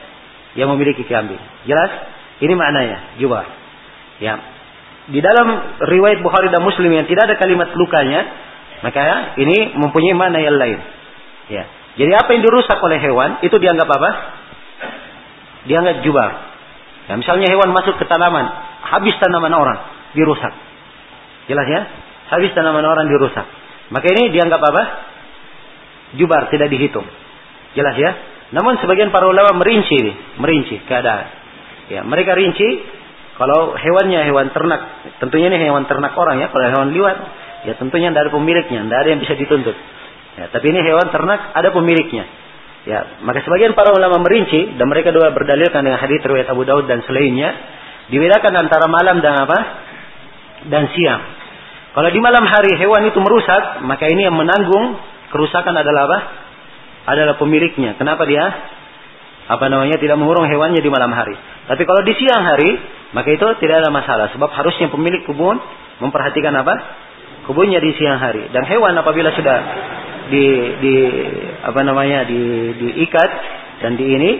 yang 0.56 0.72
memiliki 0.72 1.04
kambing. 1.04 1.40
Jelas? 1.68 1.92
Ini 2.40 2.52
maknanya 2.52 3.16
jubar. 3.16 3.48
Ya. 4.20 4.36
Di 5.08 5.20
dalam 5.24 5.78
riwayat 5.80 6.20
Bukhari 6.20 6.52
dan 6.52 6.60
Muslim 6.60 6.92
yang 6.92 7.06
tidak 7.08 7.30
ada 7.30 7.36
kalimat 7.40 7.72
lukanya, 7.72 8.20
maka 8.84 9.32
ini 9.40 9.76
mempunyai 9.76 10.16
makna 10.16 10.44
yang 10.44 10.56
lain. 10.60 10.78
Ya. 11.48 11.64
Jadi 11.96 12.12
apa 12.12 12.28
yang 12.36 12.42
dirusak 12.44 12.76
oleh 12.76 13.00
hewan 13.00 13.40
itu 13.40 13.56
dianggap 13.56 13.88
apa? 13.88 14.10
Dianggap 15.66 16.02
jubar. 16.06 16.30
Ya, 17.06 17.14
misalnya 17.14 17.46
hewan 17.50 17.70
masuk 17.70 17.98
ke 17.98 18.04
tanaman, 18.06 18.46
habis 18.82 19.14
tanaman 19.22 19.52
orang, 19.54 19.78
dirusak. 20.14 20.50
Jelas 21.46 21.66
ya? 21.70 21.80
Habis 22.34 22.50
tanaman 22.58 22.82
orang 22.82 23.06
dirusak. 23.06 23.46
Maka 23.94 24.06
ini 24.10 24.34
dianggap 24.34 24.58
apa? 24.58 24.82
Jubar, 26.18 26.50
tidak 26.50 26.66
dihitung. 26.70 27.06
Jelas 27.78 27.94
ya? 27.94 28.10
Namun 28.50 28.78
sebagian 28.82 29.14
para 29.14 29.26
ulama 29.30 29.54
merinci, 29.58 30.10
merinci 30.38 30.82
keadaan. 30.86 31.26
Ya, 31.86 32.02
mereka 32.02 32.34
rinci 32.34 32.82
kalau 33.36 33.76
hewannya 33.76 34.26
hewan 34.26 34.48
ternak, 34.50 35.12
tentunya 35.20 35.52
ini 35.52 35.68
hewan 35.68 35.84
ternak 35.84 36.16
orang 36.16 36.40
ya. 36.40 36.48
Kalau 36.50 36.66
hewan 36.72 36.88
liwat, 36.96 37.16
ya 37.68 37.76
tentunya 37.76 38.08
ada 38.10 38.32
pemiliknya, 38.32 38.80
tidak 38.86 38.98
ada 39.04 39.08
yang 39.12 39.20
bisa 39.20 39.34
dituntut. 39.36 39.76
Ya, 40.40 40.48
tapi 40.48 40.72
ini 40.72 40.80
hewan 40.80 41.12
ternak 41.12 41.52
ada 41.52 41.68
pemiliknya. 41.70 42.24
Ya, 42.86 43.18
maka 43.26 43.42
sebagian 43.42 43.74
para 43.74 43.90
ulama 43.90 44.22
merinci 44.22 44.78
dan 44.78 44.86
mereka 44.86 45.10
dua 45.10 45.34
berdalilkan 45.34 45.82
dengan 45.82 45.98
hadis 45.98 46.22
riwayat 46.22 46.46
Abu 46.46 46.62
Daud 46.62 46.86
dan 46.86 47.02
selainnya, 47.02 47.50
dibedakan 48.14 48.54
antara 48.62 48.86
malam 48.86 49.18
dan 49.18 49.34
apa? 49.42 49.58
Dan 50.70 50.86
siang. 50.94 51.22
Kalau 51.98 52.12
di 52.14 52.20
malam 52.22 52.46
hari 52.46 52.78
hewan 52.78 53.10
itu 53.10 53.18
merusak, 53.18 53.82
maka 53.82 54.06
ini 54.06 54.30
yang 54.30 54.38
menanggung 54.38 55.02
kerusakan 55.34 55.74
adalah 55.74 56.06
apa? 56.06 56.18
Adalah 57.10 57.34
pemiliknya. 57.42 57.98
Kenapa 57.98 58.22
dia? 58.22 58.44
Apa 59.50 59.66
namanya? 59.66 59.98
Tidak 59.98 60.14
mengurung 60.14 60.46
hewannya 60.46 60.78
di 60.78 60.90
malam 60.92 61.10
hari. 61.10 61.34
Tapi 61.66 61.82
kalau 61.82 62.06
di 62.06 62.14
siang 62.14 62.46
hari, 62.46 62.70
maka 63.18 63.34
itu 63.34 63.46
tidak 63.58 63.82
ada 63.82 63.90
masalah. 63.90 64.30
Sebab 64.30 64.50
harusnya 64.54 64.92
pemilik 64.94 65.26
kebun 65.26 65.58
memperhatikan 65.98 66.54
apa? 66.54 66.74
Kebunnya 67.50 67.82
di 67.82 67.90
siang 67.98 68.22
hari. 68.22 68.46
Dan 68.54 68.62
hewan 68.62 68.94
apabila 68.94 69.34
sudah 69.34 69.58
di 70.30 70.44
di 70.82 70.96
apa 71.66 71.80
namanya 71.82 72.22
di 72.30 72.40
diikat 72.78 73.30
dan 73.82 73.98
di 73.98 74.06
ini 74.06 74.30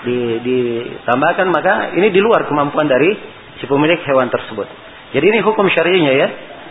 di 0.00 0.16
ditambahkan 0.40 1.46
maka 1.52 1.92
ini 1.92 2.08
di 2.08 2.20
luar 2.24 2.48
kemampuan 2.48 2.88
dari 2.88 3.12
si 3.60 3.68
pemilik 3.68 4.00
hewan 4.08 4.32
tersebut. 4.32 4.64
Jadi 5.12 5.24
ini 5.28 5.38
hukum 5.44 5.68
syari'inya 5.68 6.12
ya. 6.16 6.28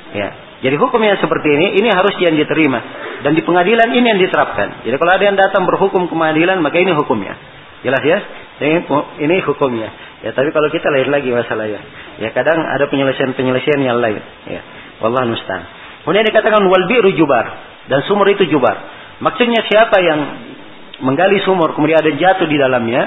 Ya. 0.09 0.29
Jadi 0.59 0.75
hukumnya 0.75 1.15
seperti 1.21 1.47
ini, 1.55 1.79
ini 1.79 1.87
harus 1.87 2.11
yang 2.19 2.35
diterima 2.35 2.83
dan 3.23 3.31
di 3.31 3.39
pengadilan 3.45 3.95
ini 3.95 4.03
yang 4.03 4.19
diterapkan. 4.19 4.83
Jadi 4.83 4.95
kalau 4.99 5.11
ada 5.15 5.23
yang 5.23 5.37
datang 5.39 5.63
berhukum 5.63 6.09
ke 6.09 6.13
pengadilan 6.17 6.59
maka 6.59 6.81
ini 6.81 6.91
hukumnya. 6.97 7.37
Jelas 7.79 8.03
ya? 8.03 8.19
Ini, 8.59 8.83
ini 9.23 9.35
hukumnya. 9.47 9.87
Ya, 10.19 10.35
tapi 10.35 10.51
kalau 10.51 10.67
kita 10.67 10.91
lain 10.91 11.07
lagi 11.07 11.31
masalahnya. 11.31 11.79
Ya, 12.19 12.35
kadang 12.35 12.59
ada 12.59 12.91
penyelesaian-penyelesaian 12.91 13.79
yang 13.79 14.03
lain. 14.03 14.19
Ya. 14.51 14.61
Wallah 14.99 15.23
musta'an. 15.31 15.63
Kemudian 16.03 16.27
dikatakan 16.27 16.59
wal 16.67 16.85
bi'ru 16.91 17.15
jubar 17.15 17.45
dan 17.87 18.03
sumur 18.03 18.27
itu 18.27 18.51
jubar. 18.51 18.98
Maksudnya 19.19 19.67
siapa 19.67 19.97
yang 19.99 20.19
menggali 21.03 21.39
sumur 21.43 21.75
kemudian 21.75 21.99
ada 21.99 22.12
jatuh 22.12 22.47
di 22.47 22.58
dalamnya, 22.60 23.03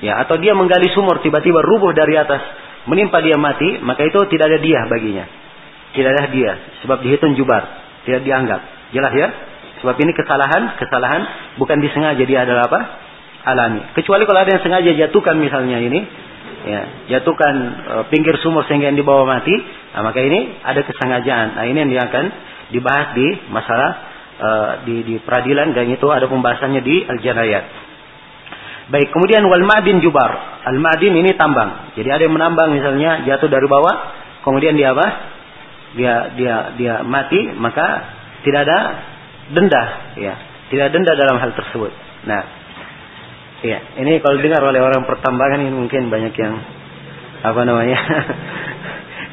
ya 0.00 0.20
atau 0.24 0.40
dia 0.40 0.56
menggali 0.56 0.88
sumur 0.92 1.20
tiba-tiba 1.20 1.60
rubuh 1.60 1.92
dari 1.92 2.16
atas 2.16 2.40
menimpa 2.88 3.20
dia 3.24 3.36
mati, 3.40 3.80
maka 3.80 4.04
itu 4.04 4.18
tidak 4.28 4.52
ada 4.52 4.58
dia 4.60 4.80
baginya. 4.88 5.24
Tidak 5.94 6.10
ada 6.10 6.26
dia 6.32 6.52
sebab 6.82 7.00
dihitung 7.04 7.38
jubar, 7.38 7.62
tidak 8.04 8.26
dianggap. 8.26 8.60
Jelas 8.90 9.12
ya? 9.14 9.28
Sebab 9.84 9.94
ini 10.00 10.12
kesalahan, 10.16 10.80
kesalahan 10.80 11.22
bukan 11.60 11.78
disengaja 11.84 12.24
dia 12.24 12.48
adalah 12.48 12.66
apa? 12.72 12.80
alami. 13.44 13.84
Kecuali 13.92 14.24
kalau 14.24 14.40
ada 14.40 14.50
yang 14.56 14.62
sengaja 14.64 14.90
jatuhkan 14.96 15.36
misalnya 15.36 15.76
ini, 15.76 16.00
ya, 16.64 16.80
jatuhkan 17.12 17.54
e, 17.84 17.94
pinggir 18.08 18.40
sumur 18.40 18.64
sehingga 18.64 18.88
yang 18.88 18.96
dibawa 18.96 19.28
mati, 19.28 19.52
nah, 19.92 20.00
maka 20.00 20.24
ini 20.24 20.64
ada 20.64 20.80
kesengajaan. 20.80 21.60
Nah, 21.60 21.64
ini 21.68 21.84
yang 21.84 22.08
akan 22.08 22.24
dibahas 22.72 23.12
di 23.12 23.28
masalah 23.52 24.13
uh, 24.38 24.70
di, 24.86 25.02
di 25.06 25.14
peradilan 25.22 25.74
dan 25.74 25.86
itu 25.90 26.06
ada 26.10 26.26
pembahasannya 26.26 26.82
di 26.82 27.06
al-janayat. 27.06 27.64
Baik, 28.84 29.16
kemudian 29.16 29.40
wal 29.48 29.64
ma'din 29.64 30.04
jubar. 30.04 30.60
Al 30.68 30.76
ma'din 30.76 31.16
ini 31.16 31.32
tambang. 31.40 31.96
Jadi 31.96 32.08
ada 32.08 32.22
yang 32.28 32.36
menambang 32.36 32.76
misalnya 32.76 33.24
jatuh 33.24 33.48
dari 33.48 33.64
bawah, 33.64 33.94
kemudian 34.44 34.76
dia 34.76 34.92
apa? 34.92 35.06
Dia 35.94 36.14
dia 36.36 36.54
dia 36.76 36.94
mati, 37.00 37.54
maka 37.56 37.86
tidak 38.44 38.68
ada 38.68 38.78
denda, 39.56 39.82
ya. 40.20 40.34
Tidak 40.68 40.88
denda 40.92 41.16
dalam 41.16 41.40
hal 41.40 41.56
tersebut. 41.56 41.92
Nah, 42.28 42.42
ya, 43.64 43.78
ini 44.04 44.20
kalau 44.20 44.36
dengar 44.42 44.60
oleh 44.64 44.80
orang 44.84 45.08
pertambangan 45.08 45.64
ini 45.64 45.72
mungkin 45.72 46.12
banyak 46.12 46.34
yang 46.36 46.54
apa 47.40 47.60
namanya? 47.64 47.98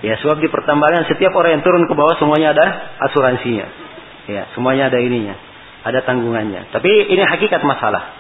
Ya, 0.02 0.18
sebab 0.18 0.42
di 0.42 0.50
pertambangan 0.50 1.06
setiap 1.06 1.30
orang 1.38 1.62
yang 1.62 1.64
turun 1.64 1.86
ke 1.86 1.94
bawah 1.94 2.18
semuanya 2.18 2.58
ada 2.58 2.98
asuransinya. 3.06 3.70
Ya, 4.32 4.48
semuanya 4.56 4.88
ada 4.88 5.00
ininya, 5.04 5.36
ada 5.84 6.00
tanggungannya. 6.08 6.72
Tapi 6.72 7.12
ini 7.12 7.20
hakikat 7.20 7.60
masalah. 7.68 8.16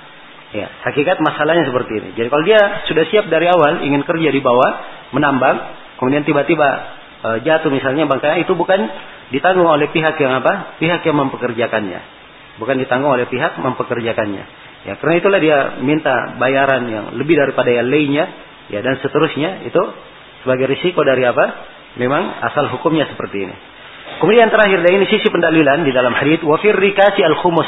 Ya, 0.51 0.67
hakikat 0.83 1.23
masalahnya 1.23 1.63
seperti 1.63 2.03
ini. 2.03 2.09
Jadi 2.11 2.27
kalau 2.27 2.43
dia 2.43 2.83
sudah 2.91 3.07
siap 3.07 3.31
dari 3.31 3.47
awal 3.47 3.87
ingin 3.87 4.03
kerja 4.03 4.29
di 4.35 4.43
bawah, 4.43 4.71
menambang, 5.15 5.63
kemudian 5.95 6.27
tiba-tiba 6.27 6.67
e, 7.23 7.29
jatuh 7.47 7.71
misalnya 7.71 8.03
bangkainya 8.03 8.43
itu 8.43 8.51
bukan 8.59 8.83
ditanggung 9.31 9.71
oleh 9.71 9.87
pihak 9.95 10.19
yang 10.19 10.43
apa? 10.43 10.75
Pihak 10.75 11.07
yang 11.07 11.15
mempekerjakannya. 11.23 11.99
Bukan 12.59 12.75
ditanggung 12.83 13.15
oleh 13.15 13.31
pihak 13.31 13.63
mempekerjakannya. 13.63 14.43
Ya, 14.91 14.99
karena 14.99 15.15
itulah 15.23 15.39
dia 15.39 15.57
minta 15.79 16.35
bayaran 16.35 16.83
yang 16.91 17.05
lebih 17.15 17.39
daripada 17.39 17.71
yang 17.71 17.87
lainnya, 17.87 18.27
ya 18.67 18.83
dan 18.83 18.99
seterusnya 18.99 19.63
itu 19.63 19.81
sebagai 20.43 20.67
risiko 20.67 20.99
dari 21.07 21.23
apa? 21.23 21.45
Memang 21.95 22.43
asal 22.43 22.67
hukumnya 22.75 23.07
seperti 23.07 23.47
ini. 23.47 23.55
Kemudian 24.21 24.53
terakhir 24.53 24.85
dari 24.85 25.01
ini 25.01 25.09
sisi 25.09 25.33
pendalilan 25.33 25.81
di 25.81 25.89
dalam 25.89 26.13
hadis 26.13 26.45
wafir 26.45 26.77
rikasi 26.77 27.25
al 27.25 27.41
khumus 27.41 27.65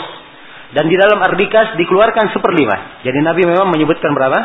dan 0.78 0.86
di 0.86 0.94
dalam 0.94 1.18
ardikas 1.18 1.74
dikeluarkan 1.82 2.30
seperlima. 2.30 3.02
Jadi 3.02 3.20
Nabi 3.26 3.42
memang 3.42 3.74
menyebutkan 3.74 4.14
berapa? 4.14 4.40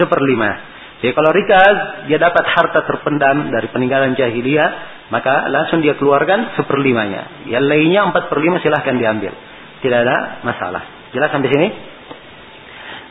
Seperlima. 0.00 0.72
Jadi 1.04 1.12
kalau 1.12 1.34
rikas 1.34 2.08
dia 2.08 2.16
dapat 2.16 2.48
harta 2.48 2.86
terpendam 2.88 3.52
dari 3.52 3.68
peninggalan 3.68 4.16
jahiliyah, 4.16 4.70
maka 5.12 5.50
langsung 5.52 5.84
dia 5.84 5.98
keluarkan 6.00 6.56
seperlimanya. 6.56 7.44
Yang 7.44 7.64
lainnya 7.68 8.08
empat 8.08 8.32
per 8.32 8.38
lima 8.40 8.62
silahkan 8.64 8.96
diambil. 8.96 9.36
Tidak 9.84 9.98
ada 9.98 10.40
masalah. 10.46 11.12
Jelas 11.12 11.28
sampai 11.28 11.50
sini? 11.52 11.68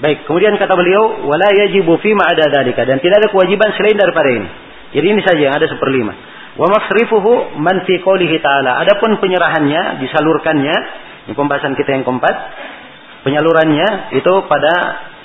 Baik, 0.02 0.26
kemudian 0.26 0.58
kata 0.58 0.74
beliau, 0.74 1.30
wala 1.30 1.54
yajibu 1.54 2.02
fi 2.02 2.18
ma 2.18 2.26
ada 2.26 2.50
dalika 2.50 2.82
dan 2.82 2.98
tidak 2.98 3.22
ada 3.22 3.28
kewajiban 3.30 3.70
selain 3.78 3.94
daripada 3.94 4.30
ini. 4.34 4.50
Jadi 4.98 5.06
ini 5.06 5.22
saja 5.22 5.42
yang 5.52 5.54
ada 5.54 5.70
seperlima. 5.70 6.14
Wa 6.60 6.68
masrifuhu 6.68 7.56
man 7.60 7.88
fi 7.88 8.02
qoulihi 8.04 8.42
ta'ala. 8.44 8.84
Adapun 8.84 9.20
penyerahannya, 9.24 10.04
disalurkannya, 10.04 10.76
ini 11.28 11.34
pembahasan 11.36 11.78
kita 11.80 11.96
yang 11.96 12.04
keempat. 12.04 12.36
Penyalurannya 13.22 14.18
itu 14.18 14.34
pada 14.50 14.74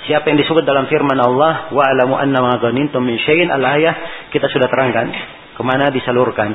siapa 0.05 0.29
yang 0.29 0.37
disebut 0.37 0.63
dalam 0.63 0.85
firman 0.85 1.17
Allah 1.17 1.73
wa 1.73 1.83
alamu 1.83 2.13
anna 2.15 2.39
ma 2.39 2.53
ghanimtum 2.61 3.01
min 3.01 3.17
syai'in 3.17 3.49
al-ayah 3.49 4.29
kita 4.29 4.45
sudah 4.53 4.69
terangkan 4.69 5.09
ke 5.57 5.61
mana 5.65 5.89
disalurkan. 5.89 6.53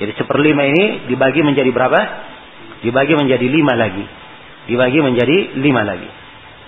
Jadi 0.00 0.16
seperlima 0.16 0.64
ini 0.64 1.06
dibagi 1.12 1.44
menjadi 1.44 1.68
berapa? 1.68 2.00
Dibagi 2.80 3.14
menjadi 3.20 3.46
lima 3.46 3.76
lagi. 3.76 4.06
Dibagi 4.64 4.98
menjadi 5.04 5.36
lima 5.60 5.82
lagi. 5.84 6.08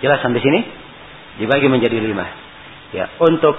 Jelas 0.05 0.21
sampai 0.21 0.41
sini? 0.45 0.61
dibagi 1.41 1.67
menjadi 1.73 1.97
lima. 1.97 2.27
Ya, 2.93 3.09
untuk 3.17 3.57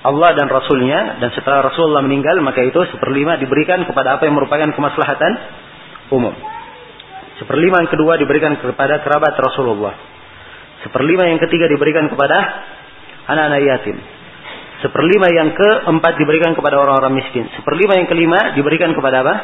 Allah 0.00 0.32
dan 0.32 0.48
Rasulnya 0.48 1.20
dan 1.20 1.28
setelah 1.36 1.60
Rasulullah 1.68 2.00
meninggal 2.00 2.40
maka 2.40 2.64
itu 2.64 2.80
seperlima 2.88 3.36
diberikan 3.36 3.84
kepada 3.84 4.16
apa 4.16 4.24
yang 4.24 4.36
merupakan 4.36 4.72
kemaslahatan 4.72 5.32
umum. 6.08 6.32
Seperlima 7.36 7.84
yang 7.84 7.90
kedua 7.92 8.16
diberikan 8.16 8.56
kepada 8.56 9.04
kerabat 9.04 9.36
Rasulullah. 9.36 9.92
Seperlima 10.84 11.28
yang 11.28 11.40
ketiga 11.40 11.68
diberikan 11.68 12.08
kepada 12.08 12.36
anak-anak 13.28 13.60
yatim. 13.60 13.96
Seperlima 14.80 15.28
yang 15.28 15.52
keempat 15.52 16.16
diberikan 16.16 16.56
kepada 16.56 16.80
orang-orang 16.80 17.20
miskin. 17.20 17.44
Seperlima 17.52 18.00
yang 18.00 18.08
kelima 18.08 18.56
diberikan 18.56 18.96
kepada 18.96 19.20
apa? 19.20 19.34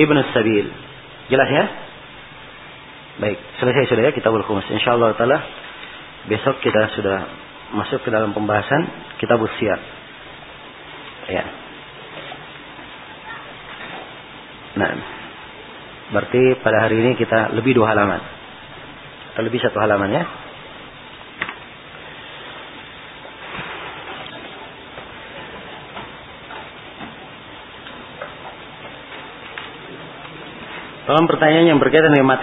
Ibnu 0.00 0.20
Sabil. 0.32 0.64
Jelas 1.28 1.48
ya? 1.52 1.64
Baik, 3.16 3.38
selesai 3.60 3.92
sudah 3.92 4.02
ya 4.08 4.12
kita 4.12 4.28
berkumus. 4.28 4.64
Insyaallah 4.72 5.16
taala 5.16 5.40
besok 6.28 6.60
kita 6.64 6.92
sudah 6.96 7.45
masuk 7.74 8.04
ke 8.06 8.10
dalam 8.14 8.30
pembahasan 8.30 8.86
kitab 9.18 9.42
usia. 9.42 9.74
Ya. 11.26 11.44
Nah, 14.76 14.90
berarti 16.14 16.60
pada 16.62 16.86
hari 16.86 17.00
ini 17.00 17.18
kita 17.18 17.56
lebih 17.56 17.74
dua 17.74 17.96
halaman. 17.96 18.20
Atau 19.32 19.42
lebih 19.42 19.58
satu 19.58 19.80
halaman 19.80 20.10
ya. 20.12 20.24
Tolong 31.06 31.30
pertanyaan 31.30 31.70
yang 31.70 31.78
berkaitan 31.78 32.10
dengan 32.10 32.26
materi 32.26 32.34